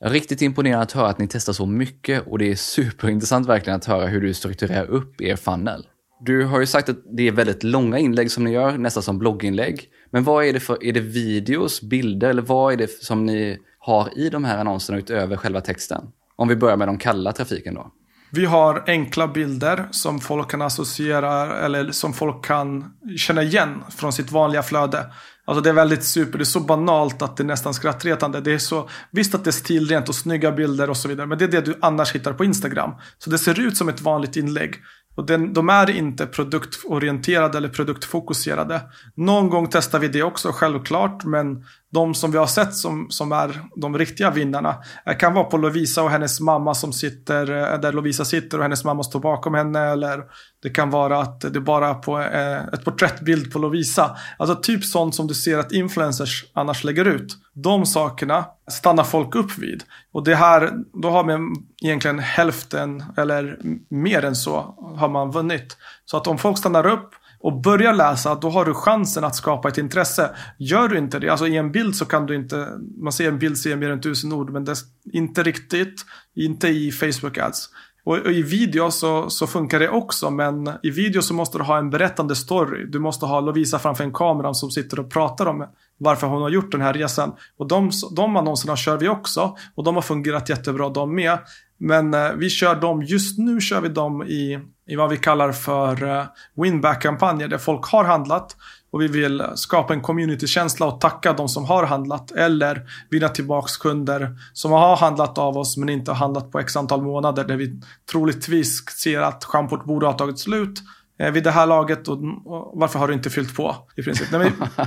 [0.00, 3.84] Riktigt imponerande att höra att ni testar så mycket och det är superintressant verkligen att
[3.84, 5.86] höra hur du strukturerar upp er funnel.
[6.20, 9.18] Du har ju sagt att det är väldigt långa inlägg som ni gör, nästan som
[9.18, 9.88] blogginlägg.
[10.10, 13.58] Men vad är det för, är det videos, bilder eller vad är det som ni
[13.78, 16.02] har i de här annonserna utöver själva texten?
[16.36, 17.92] Om vi börjar med de kalla trafiken då.
[18.32, 22.84] Vi har enkla bilder som folk kan associera eller som folk kan
[23.16, 25.06] känna igen från sitt vanliga flöde.
[25.44, 28.40] Alltså det är väldigt super, det är så banalt att det är nästan skrattretande.
[28.40, 31.38] Det är så, visst att det är stilrent och snygga bilder och så vidare, men
[31.38, 32.90] det är det du annars hittar på Instagram.
[33.18, 34.74] Så det ser ut som ett vanligt inlägg.
[35.16, 38.80] Och den, de är inte produktorienterade eller produktfokuserade.
[39.14, 43.32] Någon gång testar vi det också självklart, men de som vi har sett som, som
[43.32, 47.80] är de riktiga vinnarna eh, kan vara på Lovisa och hennes mamma som sitter eh,
[47.80, 49.80] där Lovisa sitter och hennes mamma står bakom henne.
[49.80, 50.22] Eller
[50.62, 54.16] det kan vara att det bara är på eh, ett porträttbild på Lovisa.
[54.38, 57.36] Alltså typ sånt som du ser att influencers annars lägger ut.
[57.54, 59.82] De sakerna stannar folk upp vid.
[60.12, 60.72] Och det här,
[61.02, 65.76] då har man egentligen hälften eller mer än så har man vunnit.
[66.04, 69.68] Så att om folk stannar upp och börjar läsa, då har du chansen att skapa
[69.68, 70.30] ett intresse.
[70.58, 72.68] Gör du inte det, alltså i en bild så kan du inte,
[72.98, 74.78] man ser en bild ser mer än tusen ord, men det är
[75.12, 77.68] inte riktigt, inte i Facebook ads.
[78.06, 81.64] Och, och, i video så, så funkar det också, men i video så måste du
[81.64, 82.86] ha en berättande story.
[82.86, 85.66] Du måste ha Lovisa framför en kamera som sitter och pratar om
[85.98, 87.32] varför hon har gjort den här resan.
[87.58, 91.38] Och de, de annonserna kör vi också och de har fungerat jättebra de med.
[91.78, 95.52] Men eh, vi kör dem, just nu kör vi dem i, i vad vi kallar
[95.52, 98.56] för eh, winback-kampanjer där folk har handlat
[98.90, 103.76] och vi vill skapa en communitykänsla och tacka de som har handlat eller vinna tillbaks
[103.76, 107.56] kunder som har handlat av oss men inte har handlat på x antal månader där
[107.56, 110.82] vi troligtvis ser att schampot borde ha tagit slut
[111.18, 114.28] eh, vid det här laget och, och, varför har du inte fyllt på i princip.
[114.32, 114.86] Nej, men,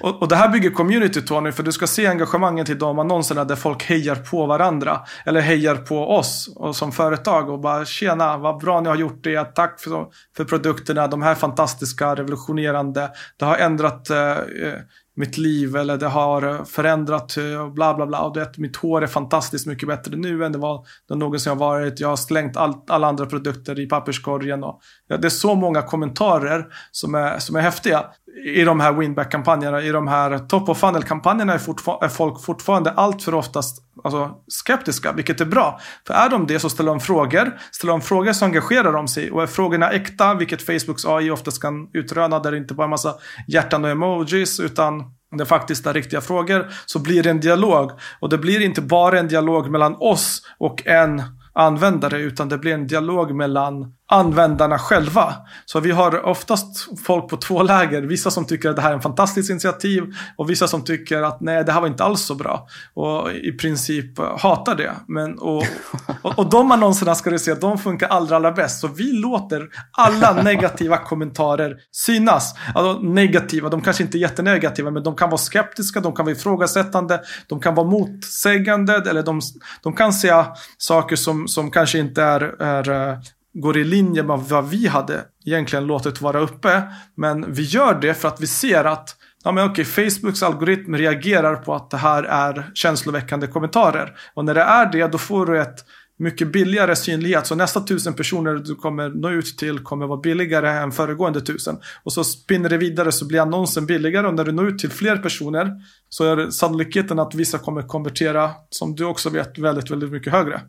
[0.00, 3.44] och, och, det här bygger community Tony, för du ska se engagemanget i de annonserna
[3.44, 5.00] där folk hejar på varandra.
[5.24, 9.24] Eller hejar på oss och som företag och bara tjena, vad bra ni har gjort
[9.24, 13.10] det, tack för, för produkterna, de här fantastiska, revolutionerande.
[13.36, 14.74] Det har ändrat eh, eh
[15.20, 18.20] mitt liv eller det har förändrat eh, och bla bla bla.
[18.20, 21.50] Och du vet mitt hår är fantastiskt mycket bättre nu än det var det någonsin
[21.50, 22.00] har varit.
[22.00, 24.64] Jag har slängt all, alla andra produkter i papperskorgen.
[24.64, 28.04] Och, ja, det är så många kommentarer som är, som är häftiga
[28.44, 29.82] i de här winback-kampanjerna.
[29.82, 35.12] I de här top of funnel-kampanjerna är, är folk fortfarande allt för oftast alltså, skeptiska,
[35.12, 35.80] vilket är bra.
[36.06, 37.58] För är de det så ställer de frågor.
[37.72, 39.30] Ställer de frågor så engagerar de sig.
[39.30, 42.88] Och är frågorna äkta, vilket Facebooks AI oftast kan utröna, där det inte bara är
[42.88, 43.14] massa
[43.48, 47.90] hjärtan och emojis, utan det faktiskt är riktiga frågor, så blir det en dialog.
[48.20, 52.74] Och det blir inte bara en dialog mellan oss och en användare, utan det blir
[52.74, 55.34] en dialog mellan användarna själva.
[55.64, 58.02] Så vi har oftast folk på två läger.
[58.02, 60.02] Vissa som tycker att det här är en fantastisk initiativ
[60.36, 62.68] och vissa som tycker att nej, det här var inte alls så bra.
[62.94, 64.92] Och i princip hatar det.
[65.08, 65.64] Men, och,
[66.22, 68.80] och, och de annonserna ska du se, de funkar allra, allra bäst.
[68.80, 72.54] Så vi låter alla negativa kommentarer synas.
[72.74, 76.34] Alltså negativa, de kanske inte är jättenegativa, men de kan vara skeptiska, de kan vara
[76.34, 79.40] ifrågasättande, de kan vara motsägande, eller de,
[79.82, 80.46] de kan säga
[80.78, 83.18] saker som, som kanske inte är, är
[83.54, 86.82] går i linje med vad vi hade egentligen låtit vara uppe.
[87.14, 91.56] Men vi gör det för att vi ser att ja, men okej, Facebooks algoritm reagerar
[91.56, 94.16] på att det här är känsloväckande kommentarer.
[94.34, 95.84] Och när det är det, då får du ett
[96.18, 97.46] mycket billigare synlighet.
[97.46, 101.78] Så nästa tusen personer du kommer nå ut till kommer vara billigare än föregående tusen.
[102.02, 104.90] Och så spinner det vidare så blir annonsen billigare och när du når ut till
[104.90, 105.72] fler personer
[106.08, 110.60] så är sannolikheten att vissa kommer konvertera, som du också vet, väldigt, väldigt mycket högre.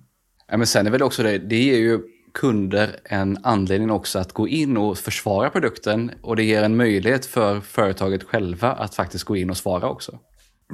[0.47, 1.99] Ja, men sen är väl också det, det ger ju
[2.33, 7.25] kunder en anledning också att gå in och försvara produkten och det ger en möjlighet
[7.25, 10.19] för företaget själva att faktiskt gå in och svara också.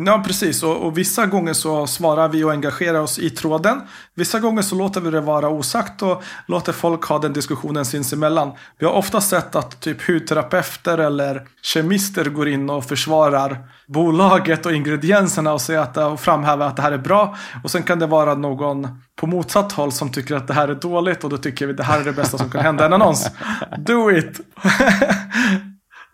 [0.05, 0.63] Ja, precis.
[0.63, 3.81] Och, och, vissa gånger så svarar vi och engagerar oss i tråden.
[4.15, 8.51] Vissa gånger så låter vi det vara osagt och låter folk ha den diskussionen sinsemellan.
[8.79, 13.57] Vi har ofta sett att typ hudterapeuter eller kemister går in och försvarar
[13.88, 17.38] bolaget och ingredienserna och, säger att, och framhäver att det här är bra.
[17.63, 20.75] Och sen kan det vara någon på motsatt håll som tycker att det här är
[20.75, 22.93] dåligt och då tycker vi att det här är det bästa som kan hända en
[22.93, 23.29] annons.
[23.77, 24.39] Do it!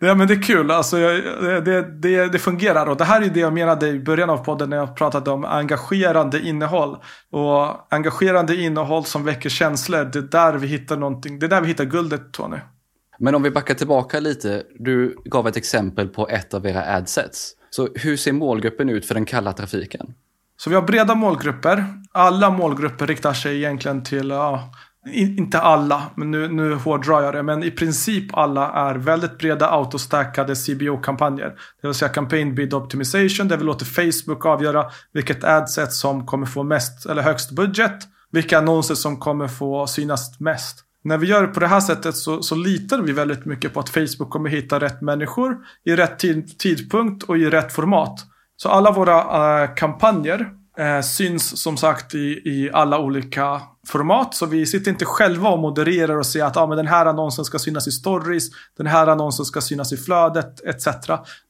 [0.06, 3.40] Ja men det är kul, alltså, det, det, det fungerar och det här är det
[3.40, 6.96] jag menade i början av podden när jag pratade om engagerande innehåll.
[7.30, 11.60] Och engagerande innehåll som väcker känslor, det är där vi hittar någonting, det är där
[11.60, 12.56] vi hittar guldet Tony.
[13.18, 17.52] Men om vi backar tillbaka lite, du gav ett exempel på ett av era adsets.
[17.70, 20.14] Så hur ser målgruppen ut för den kalla trafiken?
[20.56, 21.84] Så vi har breda målgrupper.
[22.12, 24.72] Alla målgrupper riktar sig egentligen till ja,
[25.12, 27.42] inte alla, men nu, nu hårdrar jag det.
[27.42, 31.48] Men i princip alla är väldigt breda autostackade CBO-kampanjer.
[31.82, 36.46] Det vill säga campaign bid optimization där vi låter Facebook avgöra vilket adset som kommer
[36.46, 37.98] få mest eller högst budget.
[38.30, 40.84] Vilka annonser som kommer få synas mest.
[41.04, 43.80] När vi gör det på det här sättet så, så litar vi väldigt mycket på
[43.80, 48.20] att Facebook kommer hitta rätt människor i rätt tid, tidpunkt och i rätt format.
[48.56, 54.34] Så alla våra äh, kampanjer äh, syns som sagt i, i alla olika format.
[54.34, 57.44] Så vi sitter inte själva och modererar och säger att ah, men den här annonsen
[57.44, 60.86] ska synas i stories, den här annonsen ska synas i flödet etc.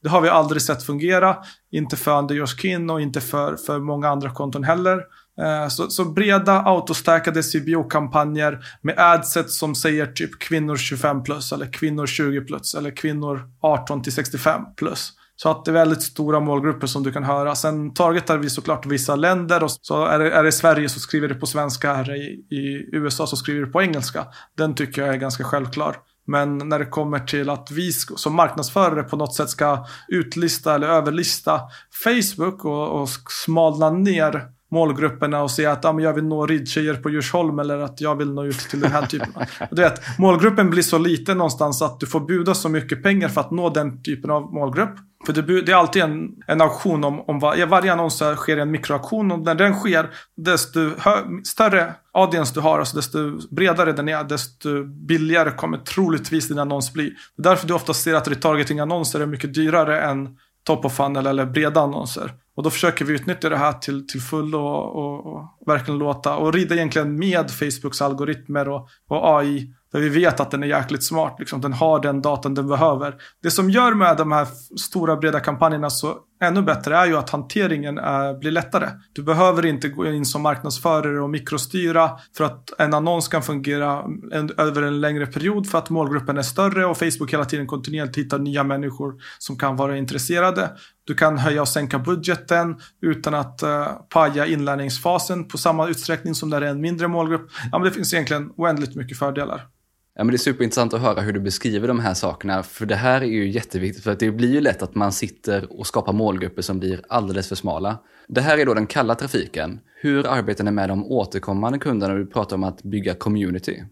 [0.02, 1.36] Det har vi aldrig sett fungera.
[1.72, 5.00] Inte för Under Kin och inte för, för många andra konton heller.
[5.40, 11.72] Eh, så, så, breda autostackade CBO-kampanjer med adset som säger typ kvinnor 25 plus eller
[11.72, 15.12] kvinnor 20 plus eller kvinnor 18 till 65 plus.
[15.36, 17.54] Så att det är väldigt stora målgrupper som du kan höra.
[17.54, 21.28] Sen targetar vi såklart vissa länder och så är det, är det Sverige så skriver
[21.28, 24.26] du på svenska, här i, i USA så skriver du på engelska.
[24.56, 25.96] Den tycker jag är ganska självklar.
[26.26, 30.88] Men när det kommer till att vi som marknadsförare på något sätt ska utlista eller
[30.88, 31.60] överlista
[32.04, 36.94] Facebook och, och smalna ner målgrupperna och säga att ah, men jag vill nå ridtjejer
[36.94, 39.32] på Djursholm eller att jag vill nå ut till den här typen.
[39.70, 43.40] du vet, målgruppen blir så liten någonstans att du får buda så mycket pengar för
[43.40, 44.94] att nå den typen av målgrupp.
[45.26, 48.70] För det, det är alltid en, en auktion om, om var, varje annons sker en
[48.70, 54.08] mikroauktion och när den sker, desto hö, större audience du har, alltså desto bredare den
[54.08, 57.14] är, desto billigare kommer troligtvis din annons bli.
[57.36, 61.26] Det är därför du ofta ser att retargeting-annonser är mycket dyrare än top of funnel
[61.26, 62.32] eller breda annonser.
[62.56, 66.36] Och då försöker vi utnyttja det här till, till full och, och, och verkligen låta
[66.36, 70.66] och rida egentligen med Facebooks algoritmer och, och AI där vi vet att den är
[70.66, 71.36] jäkligt smart.
[71.38, 71.60] Liksom.
[71.60, 73.14] Den har den datan den behöver.
[73.42, 74.46] Det som gör med de här
[74.78, 78.88] stora breda kampanjerna så ännu bättre är ju att hanteringen är, blir lättare.
[79.12, 84.04] Du behöver inte gå in som marknadsförare och mikrostyra för att en annons kan fungera
[84.32, 88.18] en, över en längre period för att målgruppen är större och Facebook hela tiden kontinuerligt
[88.18, 90.70] hittar nya människor som kan vara intresserade.
[91.04, 96.50] Du kan höja och sänka budgeten utan att uh, paja inlärningsfasen på samma utsträckning som
[96.50, 97.50] det är en mindre målgrupp.
[97.72, 99.68] Ja, men det finns egentligen oändligt mycket fördelar.
[100.16, 102.96] Ja, men det är superintressant att höra hur du beskriver de här sakerna, för det
[102.96, 106.12] här är ju jätteviktigt, för att det blir ju lätt att man sitter och skapar
[106.12, 107.98] målgrupper som blir alldeles för smala.
[108.28, 109.80] Det här är då den kalla trafiken.
[110.00, 113.82] Hur arbetar ni med de återkommande kunderna när du pratar om att bygga community?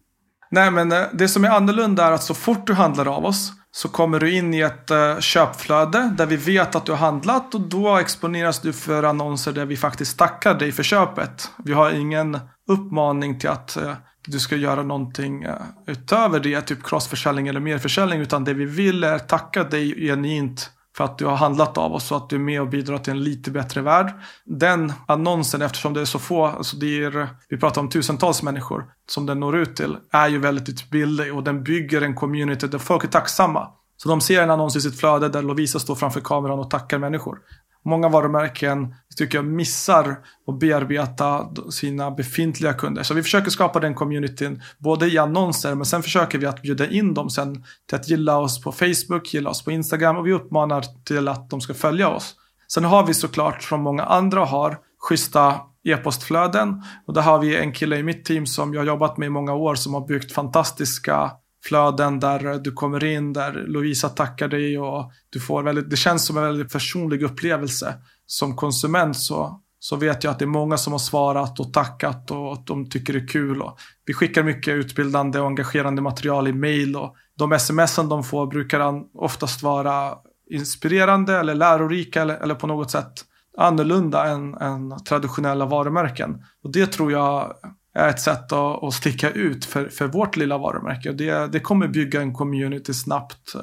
[0.51, 3.53] Nej, men eh, det som är annorlunda är att så fort du handlar av oss
[3.71, 7.55] så kommer du in i ett eh, köpflöde där vi vet att du har handlat
[7.55, 11.51] och då exponeras du för annonser där vi faktiskt tackar dig för köpet.
[11.65, 13.93] Vi har ingen uppmaning till att eh,
[14.27, 15.57] du ska göra någonting eh,
[15.87, 21.05] utöver det, typ crossförsäljning eller merförsäljning, utan det vi vill är tacka dig genuint för
[21.05, 23.23] att du har handlat av oss och att du är med och bidrar till en
[23.23, 24.13] lite bättre värld.
[24.45, 28.85] Den annonsen, eftersom det är så få, alltså det är, vi pratar om tusentals människor
[29.09, 32.79] som den når ut till, är ju väldigt billig och den bygger en community där
[32.79, 33.69] folk är tacksamma.
[33.97, 36.99] Så de ser en annons i sitt flöde där Lovisa står framför kameran och tackar
[36.99, 37.39] människor.
[37.85, 40.17] Många varumärken tycker jag missar
[40.47, 43.03] att bearbeta sina befintliga kunder.
[43.03, 46.91] Så vi försöker skapa den communityn både i annonser men sen försöker vi att bjuda
[46.91, 50.33] in dem sen till att gilla oss på Facebook, gilla oss på Instagram och vi
[50.33, 52.35] uppmanar till att de ska följa oss.
[52.75, 57.73] Sen har vi såklart som många andra har schyssta e-postflöden och där har vi en
[57.73, 60.33] kille i mitt team som jag har jobbat med i många år som har byggt
[60.33, 61.31] fantastiska
[61.63, 66.27] flöden där du kommer in, där Lovisa tackar dig och du får väldigt, det känns
[66.27, 67.95] som en väldigt personlig upplevelse.
[68.27, 72.31] Som konsument så, så vet jag att det är många som har svarat och tackat
[72.31, 73.63] och att de tycker det är kul.
[73.63, 78.47] Och vi skickar mycket utbildande och engagerande material i mail och de sms de får
[78.47, 80.15] brukar oftast vara
[80.51, 83.13] inspirerande eller lärorika eller, eller på något sätt
[83.59, 86.45] annorlunda än, än traditionella varumärken.
[86.65, 87.53] Och det tror jag
[87.95, 91.13] är ett sätt att, att sticka ut för, för vårt lilla varumärke.
[91.13, 93.55] Det, det kommer bygga en community snabbt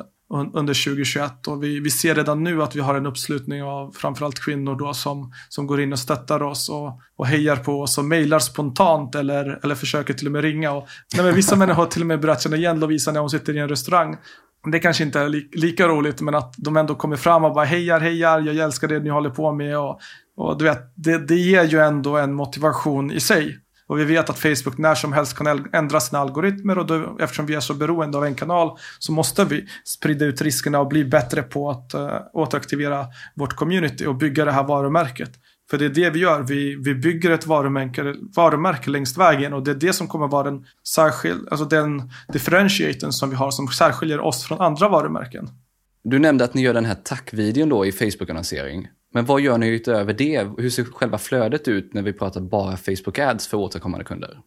[0.53, 4.39] under 2021 och vi, vi ser redan nu att vi har en uppslutning av framförallt
[4.39, 8.05] kvinnor då som, som går in och stöttar oss och, och hejar på oss och
[8.05, 10.71] mejlar spontant eller, eller försöker till och med ringa.
[10.71, 13.29] Och, nej, men vissa människor har till och med börjat känna igen Lovisa när hon
[13.29, 14.17] sitter i en restaurang.
[14.71, 17.65] Det kanske inte är li, lika roligt men att de ändå kommer fram och bara
[17.65, 19.99] hejar, hejar, jag älskar det ni håller på med och,
[20.37, 23.59] och du vet, det, det ger ju ändå en motivation i sig.
[23.89, 27.45] Och vi vet att Facebook när som helst kan ändra sina algoritmer och då, eftersom
[27.45, 31.05] vi är så beroende av en kanal så måste vi sprida ut riskerna och bli
[31.05, 35.31] bättre på att uh, återaktivera vårt community och bygga det här varumärket.
[35.69, 36.41] För det är det vi gör.
[36.41, 40.43] Vi, vi bygger ett varumärke, varumärke längst vägen och det är det som kommer vara
[40.43, 45.49] den särskild, alltså den differentiaten som vi har som särskiljer oss från andra varumärken.
[46.03, 48.87] Du nämnde att ni gör den här tackvideon då i Facebook-annonsering.
[49.13, 50.47] Men vad gör ni utöver det?
[50.57, 54.39] Hur ser själva flödet ut när vi pratar bara Facebook Ads för återkommande kunder?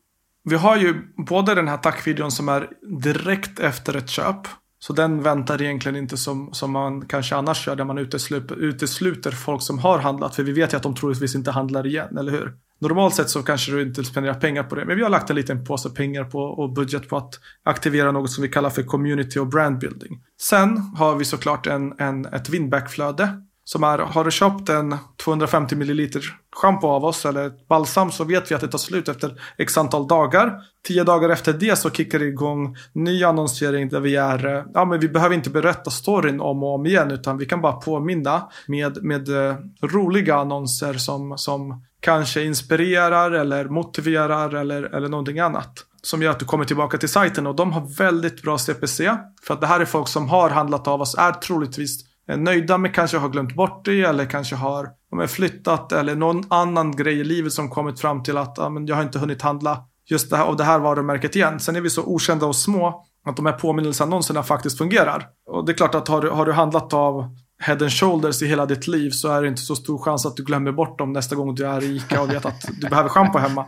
[0.44, 0.94] Vi har ju
[1.26, 2.68] både den här tackvideon som är
[3.02, 4.36] direkt efter ett köp.
[4.78, 9.30] Så den väntar egentligen inte som, som man kanske annars gör där man utesluter, utesluter
[9.30, 10.34] folk som har handlat.
[10.34, 12.52] För vi vet ju att de troligtvis inte handlar igen, eller hur?
[12.80, 14.84] Normalt sett så kanske du inte spenderar pengar på det.
[14.84, 18.30] Men vi har lagt en liten påse pengar på och budget på att aktivera något
[18.30, 20.22] som vi kallar för community och brandbuilding.
[20.40, 23.28] Sen har vi såklart en, en, ett winbackflöde
[23.72, 26.08] som är, har du köpt en 250 ml
[26.56, 29.78] schampo av oss eller ett balsam så vet vi att det tar slut efter x
[29.78, 30.60] antal dagar.
[30.86, 34.84] Tio dagar efter det så kickar det igång ny annonsering där vi är, eh, ja
[34.84, 38.48] men vi behöver inte berätta storyn om och om igen utan vi kan bara påminna
[38.66, 45.72] med, med eh, roliga annonser som, som kanske inspirerar eller motiverar eller, eller någonting annat.
[46.02, 49.16] Som gör att du kommer tillbaka till sajten och de har väldigt bra CPC.
[49.42, 52.78] För att det här är folk som har handlat av oss, är troligtvis Eh, nöjda
[52.78, 57.20] med kanske har glömt bort det eller kanske har de flyttat eller någon annan grej
[57.20, 60.30] i livet som kommit fram till att ja, men jag har inte hunnit handla just
[60.30, 61.60] det här, av det här varumärket igen.
[61.60, 65.26] Sen är vi så okända och små att de här påminnelseannonserna faktiskt fungerar.
[65.46, 68.46] Och det är klart att har du, har du handlat av Head and Shoulders i
[68.46, 71.12] hela ditt liv så är det inte så stor chans att du glömmer bort dem
[71.12, 73.66] nästa gång du är i ICA och vet att du behöver schampo hemma.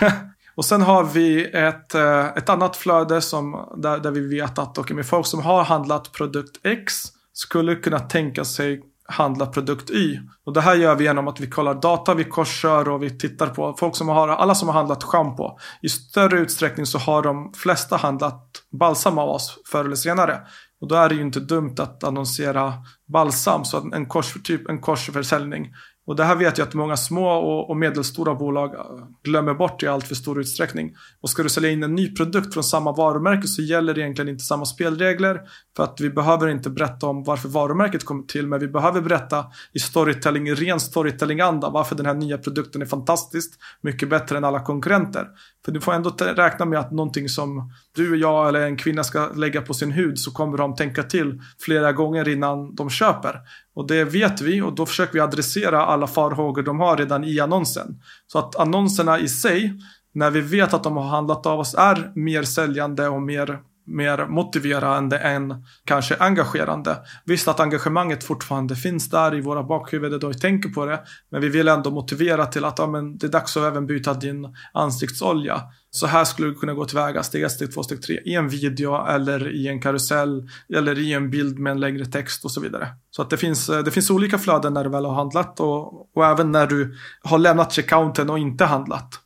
[0.54, 4.78] och sen har vi ett, eh, ett annat flöde som, där, där vi vet att
[4.78, 10.18] okay, med folk som har handlat produkt X skulle kunna tänka sig handla produkt Y.
[10.44, 13.46] Och det här gör vi genom att vi kollar data, vi korsar och vi tittar
[13.46, 15.58] på folk som har, alla som har handlat schampo.
[15.82, 20.40] I större utsträckning så har de flesta handlat balsam av oss förr eller senare.
[20.80, 22.74] Och då är det ju inte dumt att annonsera
[23.12, 25.72] balsam, så en, kors, typ en korsförsäljning.
[26.06, 27.28] Och det här vet jag att många små
[27.68, 28.80] och, medelstora bolag äh,
[29.22, 30.94] glömmer bort i allt för stor utsträckning.
[31.20, 34.28] Och ska du sälja in en ny produkt från samma varumärke så gäller det egentligen
[34.28, 35.40] inte samma spelregler.
[35.76, 39.44] För att vi behöver inte berätta om varför varumärket kom till, men vi behöver berätta
[39.72, 44.44] i storytelling, i ren storytelling-anda, varför den här nya produkten är fantastiskt mycket bättre än
[44.44, 45.28] alla konkurrenter.
[45.64, 49.04] För du får ändå räkna med att någonting som du, och jag eller en kvinna
[49.04, 53.40] ska lägga på sin hud så kommer de tänka till flera gånger innan de köper.
[53.74, 57.40] Och det vet vi och då försöker vi adressera alla farhågor de har redan i
[57.40, 58.02] annonsen.
[58.26, 59.80] Så att annonserna i sig,
[60.12, 64.26] när vi vet att de har handlat av oss, är mer säljande och mer mer
[64.26, 66.96] motiverande än kanske engagerande.
[67.24, 71.00] Visst att engagemanget fortfarande finns där i våra bakhuvuden då vi tänker på det.
[71.30, 74.14] Men vi vill ändå motivera till att ja, men det är dags att även byta
[74.14, 75.62] din ansiktsolja.
[75.94, 78.48] Så här skulle du kunna gå tillväga steg 1, steg 2, steg 3 i en
[78.48, 82.60] video eller i en karusell eller i en bild med en längre text och så
[82.60, 82.88] vidare.
[83.10, 86.16] Så att det finns, eh, det finns olika flöden när du väl har handlat och,
[86.16, 89.20] och även när du har lämnat checkouten och inte handlat.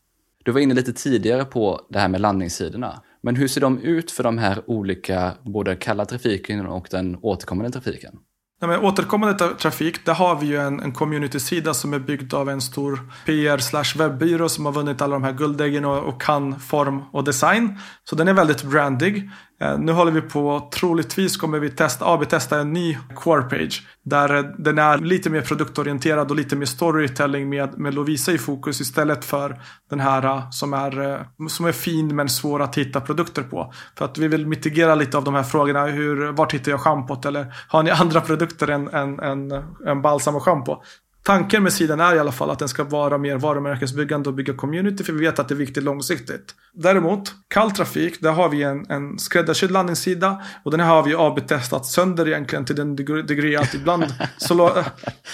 [0.45, 3.03] Du var inne lite tidigare på det här med landningssidorna.
[3.23, 7.71] Men hur ser de ut för de här olika, både kalla trafiken och den återkommande
[7.71, 8.15] trafiken?
[8.61, 12.51] Nej, men återkommande trafik, där har vi ju en, en community-sida som är byggd av
[12.51, 16.61] en stor PR slash webbyrå som har vunnit alla de här guldäggen och, och kan
[16.61, 17.79] form och design.
[18.05, 19.31] Så den är väldigt brandig.
[19.61, 23.87] Eh, nu håller vi på, troligtvis kommer vi testa, AB-testa en ny core page.
[24.05, 28.39] Där eh, den är lite mer produktorienterad och lite mer storytelling med, med Lovisa i
[28.39, 33.01] fokus istället för den här eh, som är, som är fin men svår att hitta
[33.01, 33.73] produkter på.
[33.99, 35.87] För att vi vill mitigera lite av de här frågorna.
[35.87, 37.25] Hur, vart hittar jag schampot?
[37.25, 39.53] Eller har ni andra produkter än, än, än,
[39.87, 40.83] än balsam och schampo?
[41.23, 44.55] Tanken med sidan är i alla fall att den ska vara mer varumärkesbyggande och bygga
[44.55, 46.55] community för vi vet att det är viktigt långsiktigt.
[46.73, 51.15] Däremot, kall trafik, där har vi en, en skräddarsydd landningssida och den här har vi
[51.15, 54.05] AB-testat sönder egentligen till den degree att ibland
[54.37, 54.85] så ja,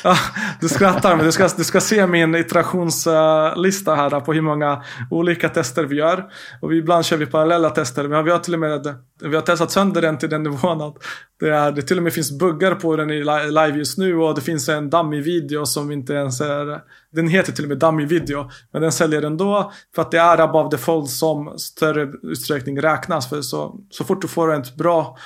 [0.11, 0.19] ah,
[0.61, 5.49] Du skrattar men du ska, du ska se min iterationslista här på hur många olika
[5.49, 6.25] tester vi gör.
[6.61, 8.09] Och vi, ibland kör vi parallella tester.
[8.09, 10.97] Men vi har till och med vi har testat sönder den till den nivån att
[11.45, 14.35] det, är, det till och med finns buggar på den i live just nu och
[14.35, 16.81] det finns en dummy video som inte ens är
[17.13, 18.51] den heter till och med dummy video.
[18.73, 23.29] Men den säljer ändå för att det är above default som större utsträckning räknas.
[23.29, 25.19] För så, så fort du får ett bra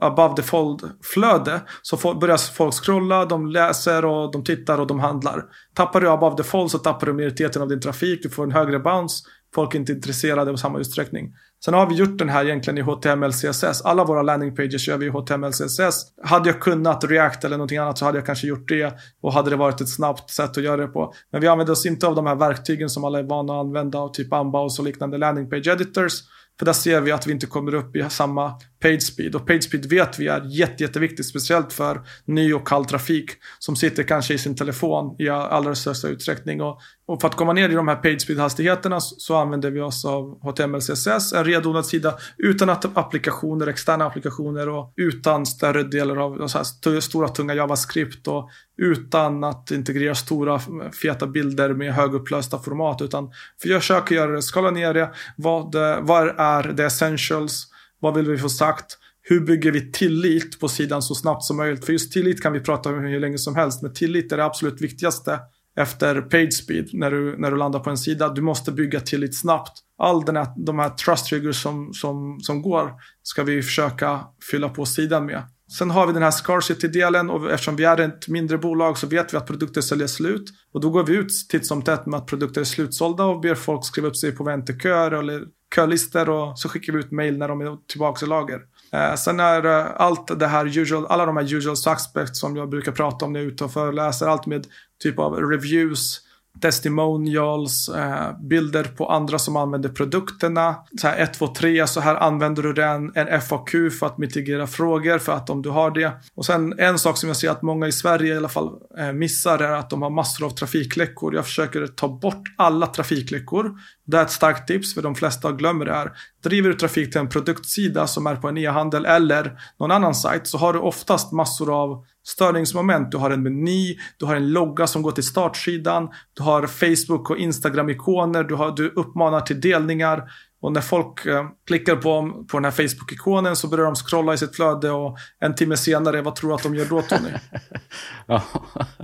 [0.00, 5.44] above default-flöde så får, börjar folk scrolla, de läser och de tittar och de handlar.
[5.74, 8.78] Tappar du above default så tappar du majoriteten av din trafik, du får en högre
[8.78, 9.24] bounce.
[9.54, 11.32] Folk är inte intresserade i samma utsträckning.
[11.64, 13.82] Sen har vi gjort den här egentligen i HTML CSS.
[13.82, 16.06] Alla våra landing pages gör vi i HTML CSS.
[16.22, 18.94] Hade jag kunnat React eller någonting annat så hade jag kanske gjort det.
[19.20, 21.14] Och hade det varit ett snabbt sätt att göra det på.
[21.32, 23.98] Men vi använder oss inte av de här verktygen som alla är vana att använda.
[23.98, 26.12] Av typ Unbows och liknande landing page editors.
[26.58, 29.34] För där ser vi att vi inte kommer upp i samma page speed.
[29.34, 33.76] Och page speed vet vi är jätte, jätteviktigt, speciellt för ny och kall trafik som
[33.76, 36.62] sitter kanske i sin telefon i allra största utsträckning.
[36.62, 40.04] Och, och för att komma ner i de här page speed-hastigheterna så använder vi oss
[40.04, 46.16] av HTML CSS, en renodlad sida utan att applikationer, externa applikationer och utan större delar
[46.16, 50.60] av så här, stora tunga JavaScript och utan att integrera stora
[51.02, 53.30] feta bilder med högupplösta format utan
[53.62, 57.66] försöka göra det, skala ner det, vad, vad är the essentials,
[58.00, 58.98] vad vill vi få sagt?
[59.22, 61.86] Hur bygger vi tillit på sidan så snabbt som möjligt?
[61.86, 64.44] För just tillit kan vi prata om hur länge som helst, men tillit är det
[64.44, 65.38] absolut viktigaste
[65.76, 68.28] efter page speed när du, när du landar på en sida.
[68.28, 69.72] Du måste bygga tillit snabbt.
[69.98, 72.92] All den här, de här trust triggers som, som, som går
[73.22, 74.20] ska vi försöka
[74.50, 75.42] fylla på sidan med.
[75.78, 79.34] Sen har vi den här scarcity-delen och eftersom vi är ett mindre bolag så vet
[79.34, 80.44] vi att produkter säljer slut.
[80.72, 83.54] Och då går vi ut titt som tätt med att produkter är slutsålda och ber
[83.54, 85.44] folk skriva upp sig på vänteköer eller
[85.74, 88.60] kölistor och så skickar vi ut mail när de är tillbaka i lager.
[88.92, 92.68] Eh, sen är eh, allt det här usual, alla de här usual suspects som jag
[92.68, 94.66] brukar prata om när jag är ute och föreläser, allt med
[95.02, 96.20] typ av reviews,
[96.60, 100.76] testimonials, eh, bilder på andra som använder produkterna.
[101.00, 104.66] Så här 1, 2, 3, så här använder du den, en FAQ för att mitigera
[104.66, 106.12] frågor för att om du har det.
[106.34, 109.12] Och sen en sak som jag ser att många i Sverige i alla fall eh,
[109.12, 111.34] missar är att de har massor av trafikläckor.
[111.34, 113.72] Jag försöker ta bort alla trafikläckor.
[114.04, 116.12] Det är ett starkt tips för de flesta glömmer det här.
[116.44, 120.46] Driver du trafik till en produktsida som är på en e-handel eller någon annan sajt
[120.46, 123.10] så har du oftast massor av störningsmoment.
[123.10, 127.30] Du har en meny, du har en logga som går till startsidan, du har Facebook
[127.30, 130.22] och Instagram-ikoner, du, du uppmanar till delningar.
[130.62, 134.38] Och när folk eh, klickar på, på den här Facebook-ikonen så börjar de scrolla i
[134.38, 137.30] sitt flöde och en timme senare, vad tror du att de gör då Tony?
[138.26, 138.42] ja,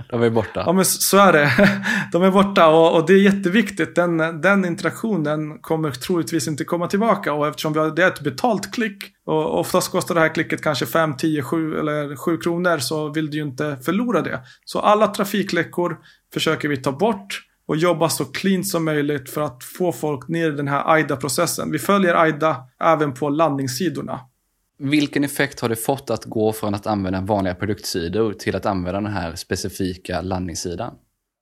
[0.09, 0.63] de är borta.
[0.65, 1.51] Ja, men så är det.
[2.11, 3.95] De är borta och, och det är jätteviktigt.
[3.95, 8.21] Den, den interaktionen kommer troligtvis inte komma tillbaka och eftersom vi har, det är ett
[8.21, 12.77] betalt klick och oftast kostar det här klicket kanske 5, 10, 7 eller 7 kronor
[12.77, 14.39] så vill du ju inte förlora det.
[14.65, 15.97] Så alla trafikläckor
[16.33, 20.51] försöker vi ta bort och jobba så clean som möjligt för att få folk ner
[20.51, 21.71] i den här AIDA-processen.
[21.71, 24.19] Vi följer AIDA även på landningssidorna.
[24.79, 29.01] Vilken effekt har det fått att gå från att använda vanliga produktsidor till att använda
[29.01, 30.93] den här specifika landningssidan?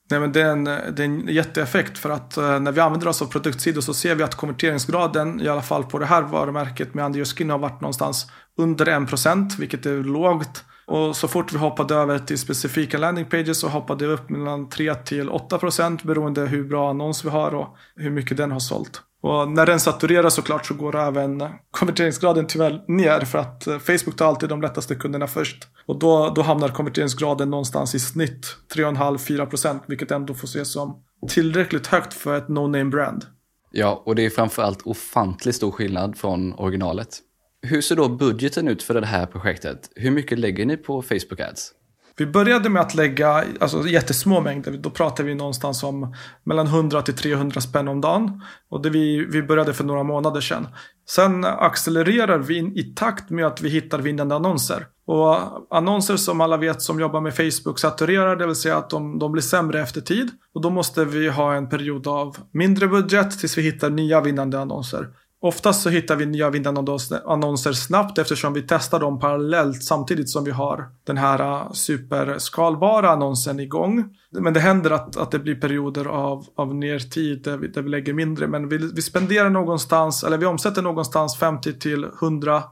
[0.10, 3.08] Nej, men det, är en, det är en jätteeffekt för att uh, när vi använder
[3.08, 6.94] oss av produktsidor så ser vi att konverteringsgraden, i alla fall på det här varumärket
[6.94, 10.64] med Under Skin har varit någonstans under 1% vilket är lågt.
[10.88, 14.70] Och så fort vi hoppade över till specifika landing pages så hoppade det upp mellan
[14.70, 18.60] 3 till 8 procent beroende hur bra annons vi har och hur mycket den har
[18.60, 19.02] sålt.
[19.22, 24.16] Och när den saturerar såklart så går även konverteringsgraden tyvärr ner för att eh, Facebook
[24.16, 25.68] tar alltid de lättaste kunderna först.
[25.86, 31.88] Och då, då hamnar konverteringsgraden någonstans i snitt 3,5-4% vilket ändå får ses som tillräckligt
[31.88, 33.26] högt för ett no-name brand.
[33.72, 37.20] Ja, och det är framförallt ofantligt stor skillnad från originalet.
[37.62, 39.90] Hur ser då budgeten ut för det här projektet?
[39.96, 41.74] Hur mycket lägger ni på Facebook Ads?
[42.20, 44.72] Vi började med att lägga alltså, jättesmå mängder.
[44.72, 48.42] Då pratar vi någonstans om mellan 100 till 300 spänn om dagen.
[48.70, 50.68] Och det vi, vi började för några månader sedan.
[51.10, 54.88] Sen accelererar vi i takt med att vi hittar vinnande annonser.
[55.06, 55.38] Och
[55.76, 59.32] annonser som alla vet som jobbar med Facebook saturerar, det vill säga att de, de
[59.32, 60.30] blir sämre efter tid.
[60.54, 64.60] Och då måste vi ha en period av mindre budget tills vi hittar nya vinnande
[64.60, 65.08] annonser.
[65.42, 70.44] Oftast så hittar vi nya vinnande annonser snabbt eftersom vi testar dem parallellt samtidigt som
[70.44, 74.16] vi har den här äh, superskalbara annonsen igång.
[74.32, 77.90] Men det händer att, att det blir perioder av, av nertid där vi, där vi
[77.90, 78.48] lägger mindre.
[78.48, 82.64] Men vi, vi spenderar någonstans, eller vi omsätter någonstans 50 till 100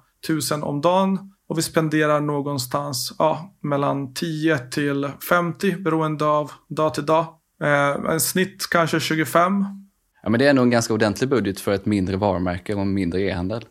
[0.51, 1.32] 000 om dagen.
[1.47, 7.26] Och vi spenderar någonstans ja, mellan 10 till 50 beroende av dag till dag.
[7.63, 9.66] Eh, en snitt kanske 25
[10.26, 12.93] Ja, men det är nog en ganska ordentlig budget för ett mindre varumärke och en
[12.93, 13.65] mindre e-handel.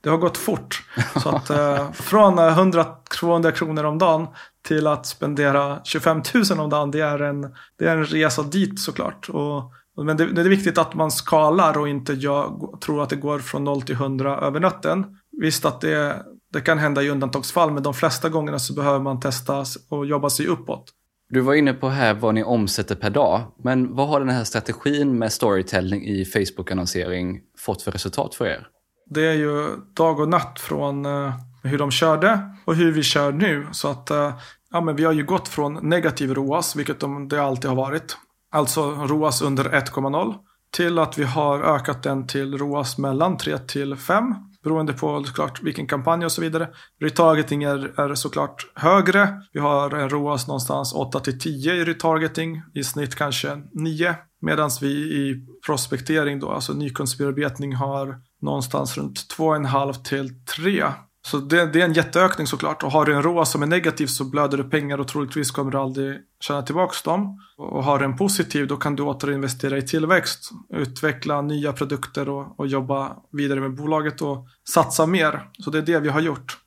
[0.00, 0.82] Det har gått fort.
[1.22, 4.26] Så att, eh, från eh, 100-200 kronor om dagen
[4.62, 7.40] till att spendera 25 000 om dagen, det är en,
[7.78, 9.28] det är en resa dit såklart.
[9.28, 9.72] Och,
[10.04, 13.38] men det, det, är viktigt att man skalar och inte jag, tror att det går
[13.38, 15.06] från 0 till 100 över natten.
[15.40, 19.20] Visst att det, det kan hända i undantagsfall, men de flesta gångerna så behöver man
[19.20, 20.92] testa och jobba sig uppåt.
[21.28, 24.44] Du var inne på här vad ni omsätter per dag, men vad har den här
[24.44, 28.66] strategin med storytelling i Facebook-annonsering fått för resultat för er?
[29.10, 33.32] Det är ju dag och natt från eh, hur de körde och hur vi kör
[33.32, 33.66] nu.
[33.72, 34.34] Så att eh,
[34.72, 38.16] ja, men vi har ju gått från negativ ROAS, vilket de, det alltid har varit,
[38.50, 40.34] alltså ROAS under 1,0,
[40.70, 44.34] till att vi har ökat den till ROAS mellan 3 till 5
[44.66, 46.68] beroende på såklart vilken kampanj och så vidare.
[47.00, 49.28] Retargeting är, är såklart högre.
[49.52, 54.14] Vi har en ROAS någonstans 8 till 10 i retargeting, i snitt kanske 9.
[54.40, 60.84] Medan vi i prospektering då, alltså nykundsbearbetning har någonstans runt 2,5 till 3.
[61.30, 62.82] Så det, det, är en jätteökning såklart.
[62.82, 65.70] Och har du en ROA som är negativ så blöder du pengar och troligtvis kommer
[65.70, 67.40] du aldrig tjäna tillbaka dem.
[67.56, 72.60] Och har du en positiv då kan du återinvestera i tillväxt, utveckla nya produkter och,
[72.60, 75.50] och jobba vidare med bolaget och satsa mer.
[75.58, 76.58] Så det är det vi har gjort.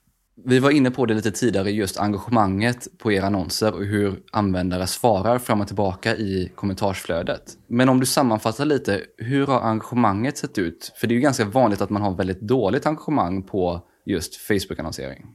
[0.45, 4.87] Vi var inne på det lite tidigare, just engagemanget på era annonser och hur användare
[4.87, 7.43] svarar fram och tillbaka i kommentarsflödet.
[7.67, 10.93] Men om du sammanfattar lite, hur har engagemanget sett ut?
[10.99, 15.25] För det är ju ganska vanligt att man har väldigt dåligt engagemang på just Facebook-annonsering.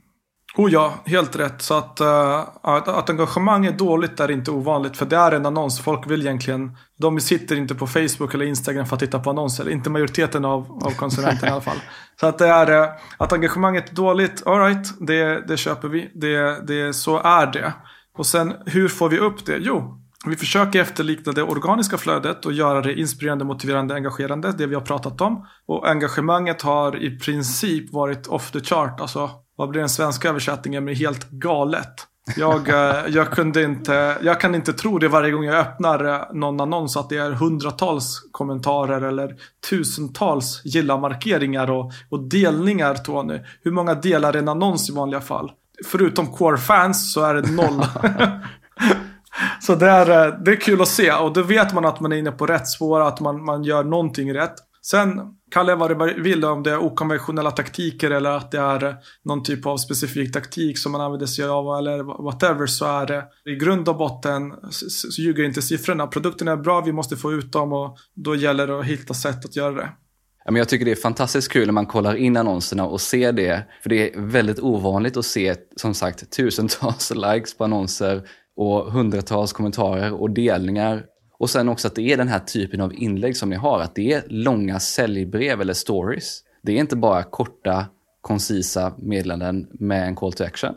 [0.56, 1.62] Oh ja, helt rätt.
[1.62, 4.96] Så att, uh, att, att engagemang är dåligt är inte ovanligt.
[4.96, 5.80] För det är en annons.
[5.80, 6.76] Folk vill egentligen.
[6.98, 9.68] De sitter inte på Facebook eller Instagram för att titta på annonser.
[9.68, 11.76] Inte majoriteten av, av konsumenterna i alla fall.
[12.20, 14.46] Så att det är uh, att engagemanget är dåligt.
[14.46, 16.10] Alright, det, det köper vi.
[16.14, 17.72] Det, det, så är det.
[18.18, 19.56] Och sen hur får vi upp det?
[19.60, 24.52] Jo, vi försöker efterlikna det organiska flödet och göra det inspirerande, motiverande, engagerande.
[24.52, 25.46] Det vi har pratat om.
[25.66, 29.00] Och engagemanget har i princip varit off the chart.
[29.00, 32.06] Alltså, vad blir den svenska översättningen med helt galet?
[32.36, 36.20] Jag, eh, jag, kunde inte, jag kan inte tro det varje gång jag öppnar eh,
[36.32, 39.34] någon annons att det är hundratals kommentarer eller
[39.70, 43.40] tusentals gilla-markeringar och, och delningar Tony.
[43.62, 45.52] Hur många delar en annons i vanliga fall?
[45.86, 47.86] Förutom core fans så är det noll.
[49.61, 52.12] Så det är, eh, det är kul att se och då vet man att man
[52.12, 54.55] är inne på rätt spår, att man, man gör någonting rätt.
[54.82, 55.20] Sen
[55.51, 59.43] kalla vad du vill, om det är okonventionella taktiker eller att det är eh, någon
[59.43, 63.55] typ av specifik taktik som man använder sig av eller whatever så är det i
[63.55, 66.07] grund och botten så ljuger inte siffrorna.
[66.07, 69.45] Produkterna är bra, vi måste få ut dem och då gäller det att hitta sätt
[69.45, 69.89] att göra det.
[70.45, 73.66] men jag tycker det är fantastiskt kul när man kollar in annonserna och ser det.
[73.82, 78.22] För det är väldigt ovanligt att se, som sagt, tusentals likes på annonser
[78.57, 81.05] och hundratals kommentarer och delningar.
[81.38, 83.94] Och sen också att det är den här typen av inlägg som ni har, att
[83.94, 86.40] det är långa säljbrev eller stories.
[86.62, 87.86] Det är inte bara korta,
[88.20, 90.74] koncisa meddelanden med en call to action.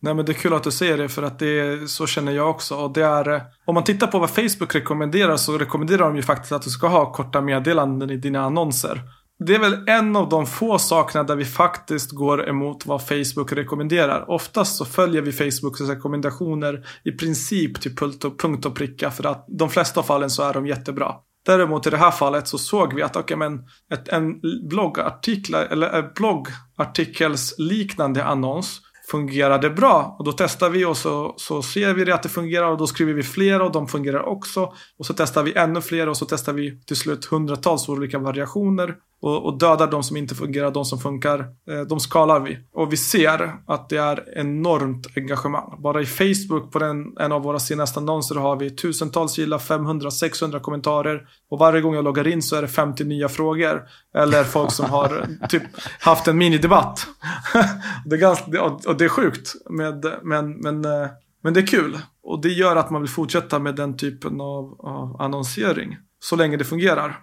[0.00, 2.32] Nej men det är kul att du säger det för att det är, så känner
[2.32, 2.76] jag också.
[2.76, 6.22] Och det är, eh, om man tittar på vad Facebook rekommenderar så rekommenderar de ju
[6.22, 9.00] faktiskt att du ska ha korta meddelanden i dina annonser.
[9.38, 13.52] Det är väl en av de få sakerna där vi faktiskt går emot vad Facebook
[13.52, 14.30] rekommenderar.
[14.30, 19.70] Oftast så följer vi Facebooks rekommendationer i princip till punkt och, pricka för att de
[19.70, 21.14] flesta fallen så är de jättebra.
[21.46, 23.58] Däremot i det här fallet så såg vi att okay, men
[23.92, 28.80] ett, en bloggartikel eller bloggartikels liknande annons
[29.12, 30.16] fungerade bra.
[30.18, 32.86] Och då testar vi och så, så ser vi det att det fungerar och då
[32.86, 34.72] skriver vi fler och de fungerar också.
[34.98, 38.94] Och så testar vi ännu fler och så testar vi till slut hundratals olika variationer
[39.22, 42.58] och, och dödar de som inte fungerar, de som funkar, eh, de skalar vi.
[42.72, 45.82] Och vi ser att det är enormt engagemang.
[45.82, 50.60] Bara i Facebook på den, en av våra senaste annonser har vi tusentals gilla, 500-600
[50.60, 51.22] kommentarer.
[51.50, 53.82] Och varje gång jag loggar in så är det 50 nya frågor.
[54.14, 55.62] Eller folk som har typ
[56.00, 57.06] haft en minidebatt.
[58.06, 59.54] det är ganska, och det är sjukt.
[59.70, 61.08] Med, men, men, eh,
[61.42, 61.98] men det är kul.
[62.22, 65.96] Och det gör att man vill fortsätta med den typen av, av annonsering.
[66.20, 67.20] Så länge det fungerar.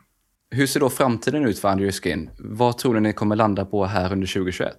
[0.51, 2.29] Hur ser då framtiden ut för Your Skin?
[2.39, 4.77] Vad tror ni kommer landa på här under 2021?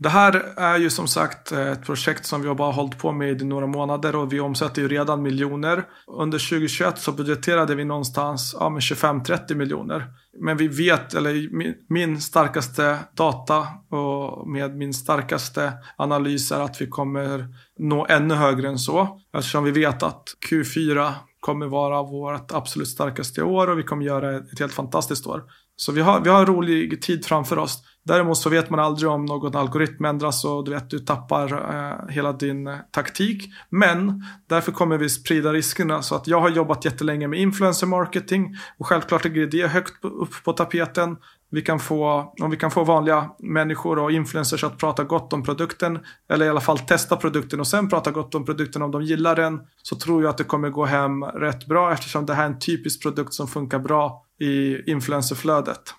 [0.00, 3.12] Det här är ju som sagt eh, ett projekt som vi har bara hållit på
[3.12, 5.84] med i några månader och vi omsätter ju redan miljoner.
[6.06, 10.06] Under 2021 så budgeterade vi någonstans ja, 25-30 miljoner.
[10.40, 11.48] Men vi vet, eller
[11.92, 17.46] min starkaste data och med min starkaste analys är att vi kommer
[17.78, 19.20] nå ännu högre än så.
[19.36, 24.36] Eftersom vi vet att Q4 kommer vara vårt absolut starkaste år och vi kommer göra
[24.36, 25.42] ett helt fantastiskt år.
[25.80, 27.82] Så vi har, vi har en rolig tid framför oss.
[28.04, 32.14] Däremot så vet man aldrig om någon algoritm ändras och du vet du tappar eh,
[32.14, 33.52] hela din eh, taktik.
[33.70, 38.56] Men därför kommer vi sprida riskerna så att jag har jobbat jättelänge med influencer marketing
[38.78, 41.16] och självklart ligger det högt upp på tapeten
[41.50, 45.42] vi kan få, om vi kan få vanliga människor och influencers att prata gott om
[45.42, 45.98] produkten
[46.28, 49.36] eller i alla fall testa produkten och sen prata gott om produkten om de gillar
[49.36, 52.46] den så tror jag att det kommer gå hem rätt bra eftersom det här är
[52.46, 55.94] en typisk produkt som funkar bra i influencerflödet.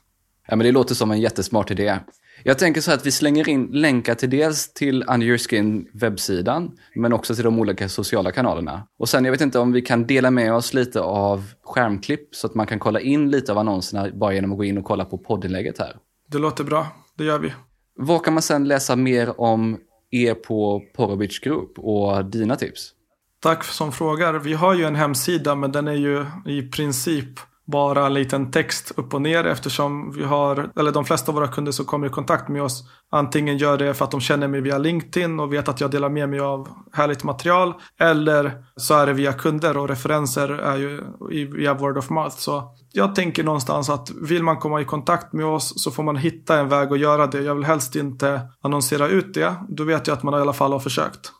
[0.48, 2.00] Ja, men det låter som en jättesmart idé.
[2.44, 5.88] Jag tänker så här att vi slänger in länkar till dels till Under Your Skin
[5.94, 8.88] webbsidan, men också till de olika sociala kanalerna.
[9.00, 12.48] Och sen, jag vet inte om vi kan dela med oss lite av skärmklipp så
[12.48, 15.06] att man kan kolla in lite av annonserna bara genom att gå in och kolla
[15.06, 15.96] på poddinlägget här.
[16.28, 16.88] Det låter bra,
[17.18, 17.54] det gör vi.
[17.96, 19.78] Vad kan man sen läsa mer om
[20.12, 22.92] er på Porobic Group och dina tips?
[23.40, 24.34] Tack som frågar.
[24.34, 27.40] Vi har ju en hemsida men den är ju i princip
[27.72, 31.48] bara en liten text upp och ner eftersom vi har, eller de flesta av våra
[31.48, 34.62] kunder som kommer i kontakt med oss antingen gör det för att de känner mig
[34.62, 39.06] via LinkedIn och vet att jag delar med mig av härligt material eller så är
[39.06, 41.04] det via kunder och referenser är ju
[41.48, 42.36] via word of mouth.
[42.38, 46.16] Så jag tänker någonstans att vill man komma i kontakt med oss så får man
[46.16, 47.42] hitta en väg att göra det.
[47.42, 49.56] Jag vill helst inte annonsera ut det.
[49.70, 51.32] Då vet jag att man i alla fall har försökt.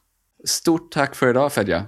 [0.48, 1.86] Stort tack för idag Fedja.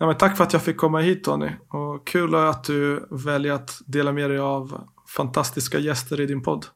[0.00, 1.50] Ja, men tack för att jag fick komma hit Tony.
[1.68, 4.80] Och kul att du väljer att dela med dig av
[5.16, 6.66] fantastiska gäster i din podd.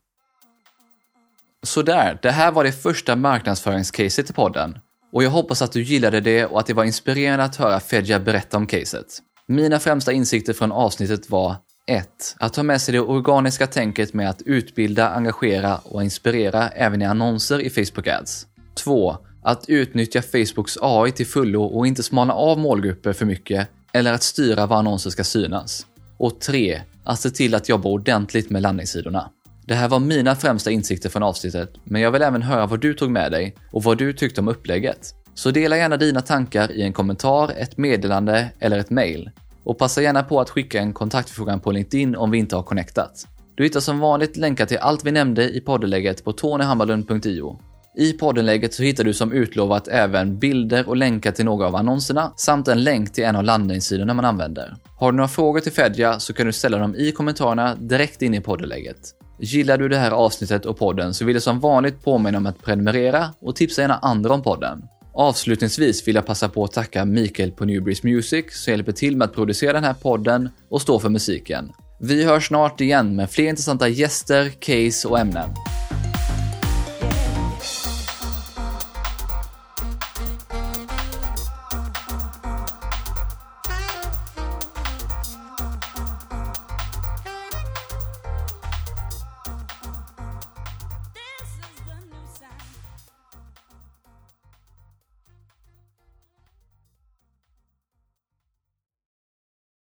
[1.62, 4.78] Sådär, det här var det första marknadsföringscaset i podden.
[5.12, 8.20] Och jag hoppas att du gillade det och att det var inspirerande att höra Fedja
[8.20, 9.06] berätta om caset.
[9.46, 11.56] Mina främsta insikter från avsnittet var
[11.86, 12.36] 1.
[12.38, 17.04] Att ta med sig det organiska tänket med att utbilda, engagera och inspirera även i
[17.04, 18.46] annonser i Facebook Ads.
[18.74, 19.16] 2.
[19.45, 24.22] Att utnyttja Facebooks AI till fullo och inte smalna av målgrupper för mycket eller att
[24.22, 25.86] styra var annonser ska synas.
[26.18, 26.80] Och 3.
[27.05, 29.30] Att se till att jobba ordentligt med landningssidorna.
[29.66, 32.95] Det här var mina främsta insikter från avsnittet, men jag vill även höra vad du
[32.95, 35.14] tog med dig och vad du tyckte om upplägget.
[35.34, 39.30] Så dela gärna dina tankar i en kommentar, ett meddelande eller ett mail.
[39.64, 43.26] Och passa gärna på att skicka en kontaktförfrågan på LinkedIn om vi inte har connectat.
[43.55, 47.59] Du hittar som vanligt länkar till allt vi nämnde i poddeläget på tonyhammarlund.io.
[47.97, 52.32] I poddenläget så hittar du som utlovat även bilder och länkar till några av annonserna
[52.36, 54.76] samt en länk till en av landningssidorna man använder.
[54.97, 58.34] Har du några frågor till Fedja så kan du ställa dem i kommentarerna direkt in
[58.34, 58.97] i poddenläget.
[59.38, 62.62] Gillar du det här avsnittet och podden så vill jag som vanligt påminna om att
[62.62, 64.82] prenumerera och tipsa gärna andra om podden.
[65.14, 69.24] Avslutningsvis vill jag passa på att tacka Mikael på Newbreeze Music som hjälper till med
[69.24, 71.72] att producera den här podden och stå för musiken.
[72.01, 75.51] Vi hörs snart igen med fler intressanta gäster, case och ämnen.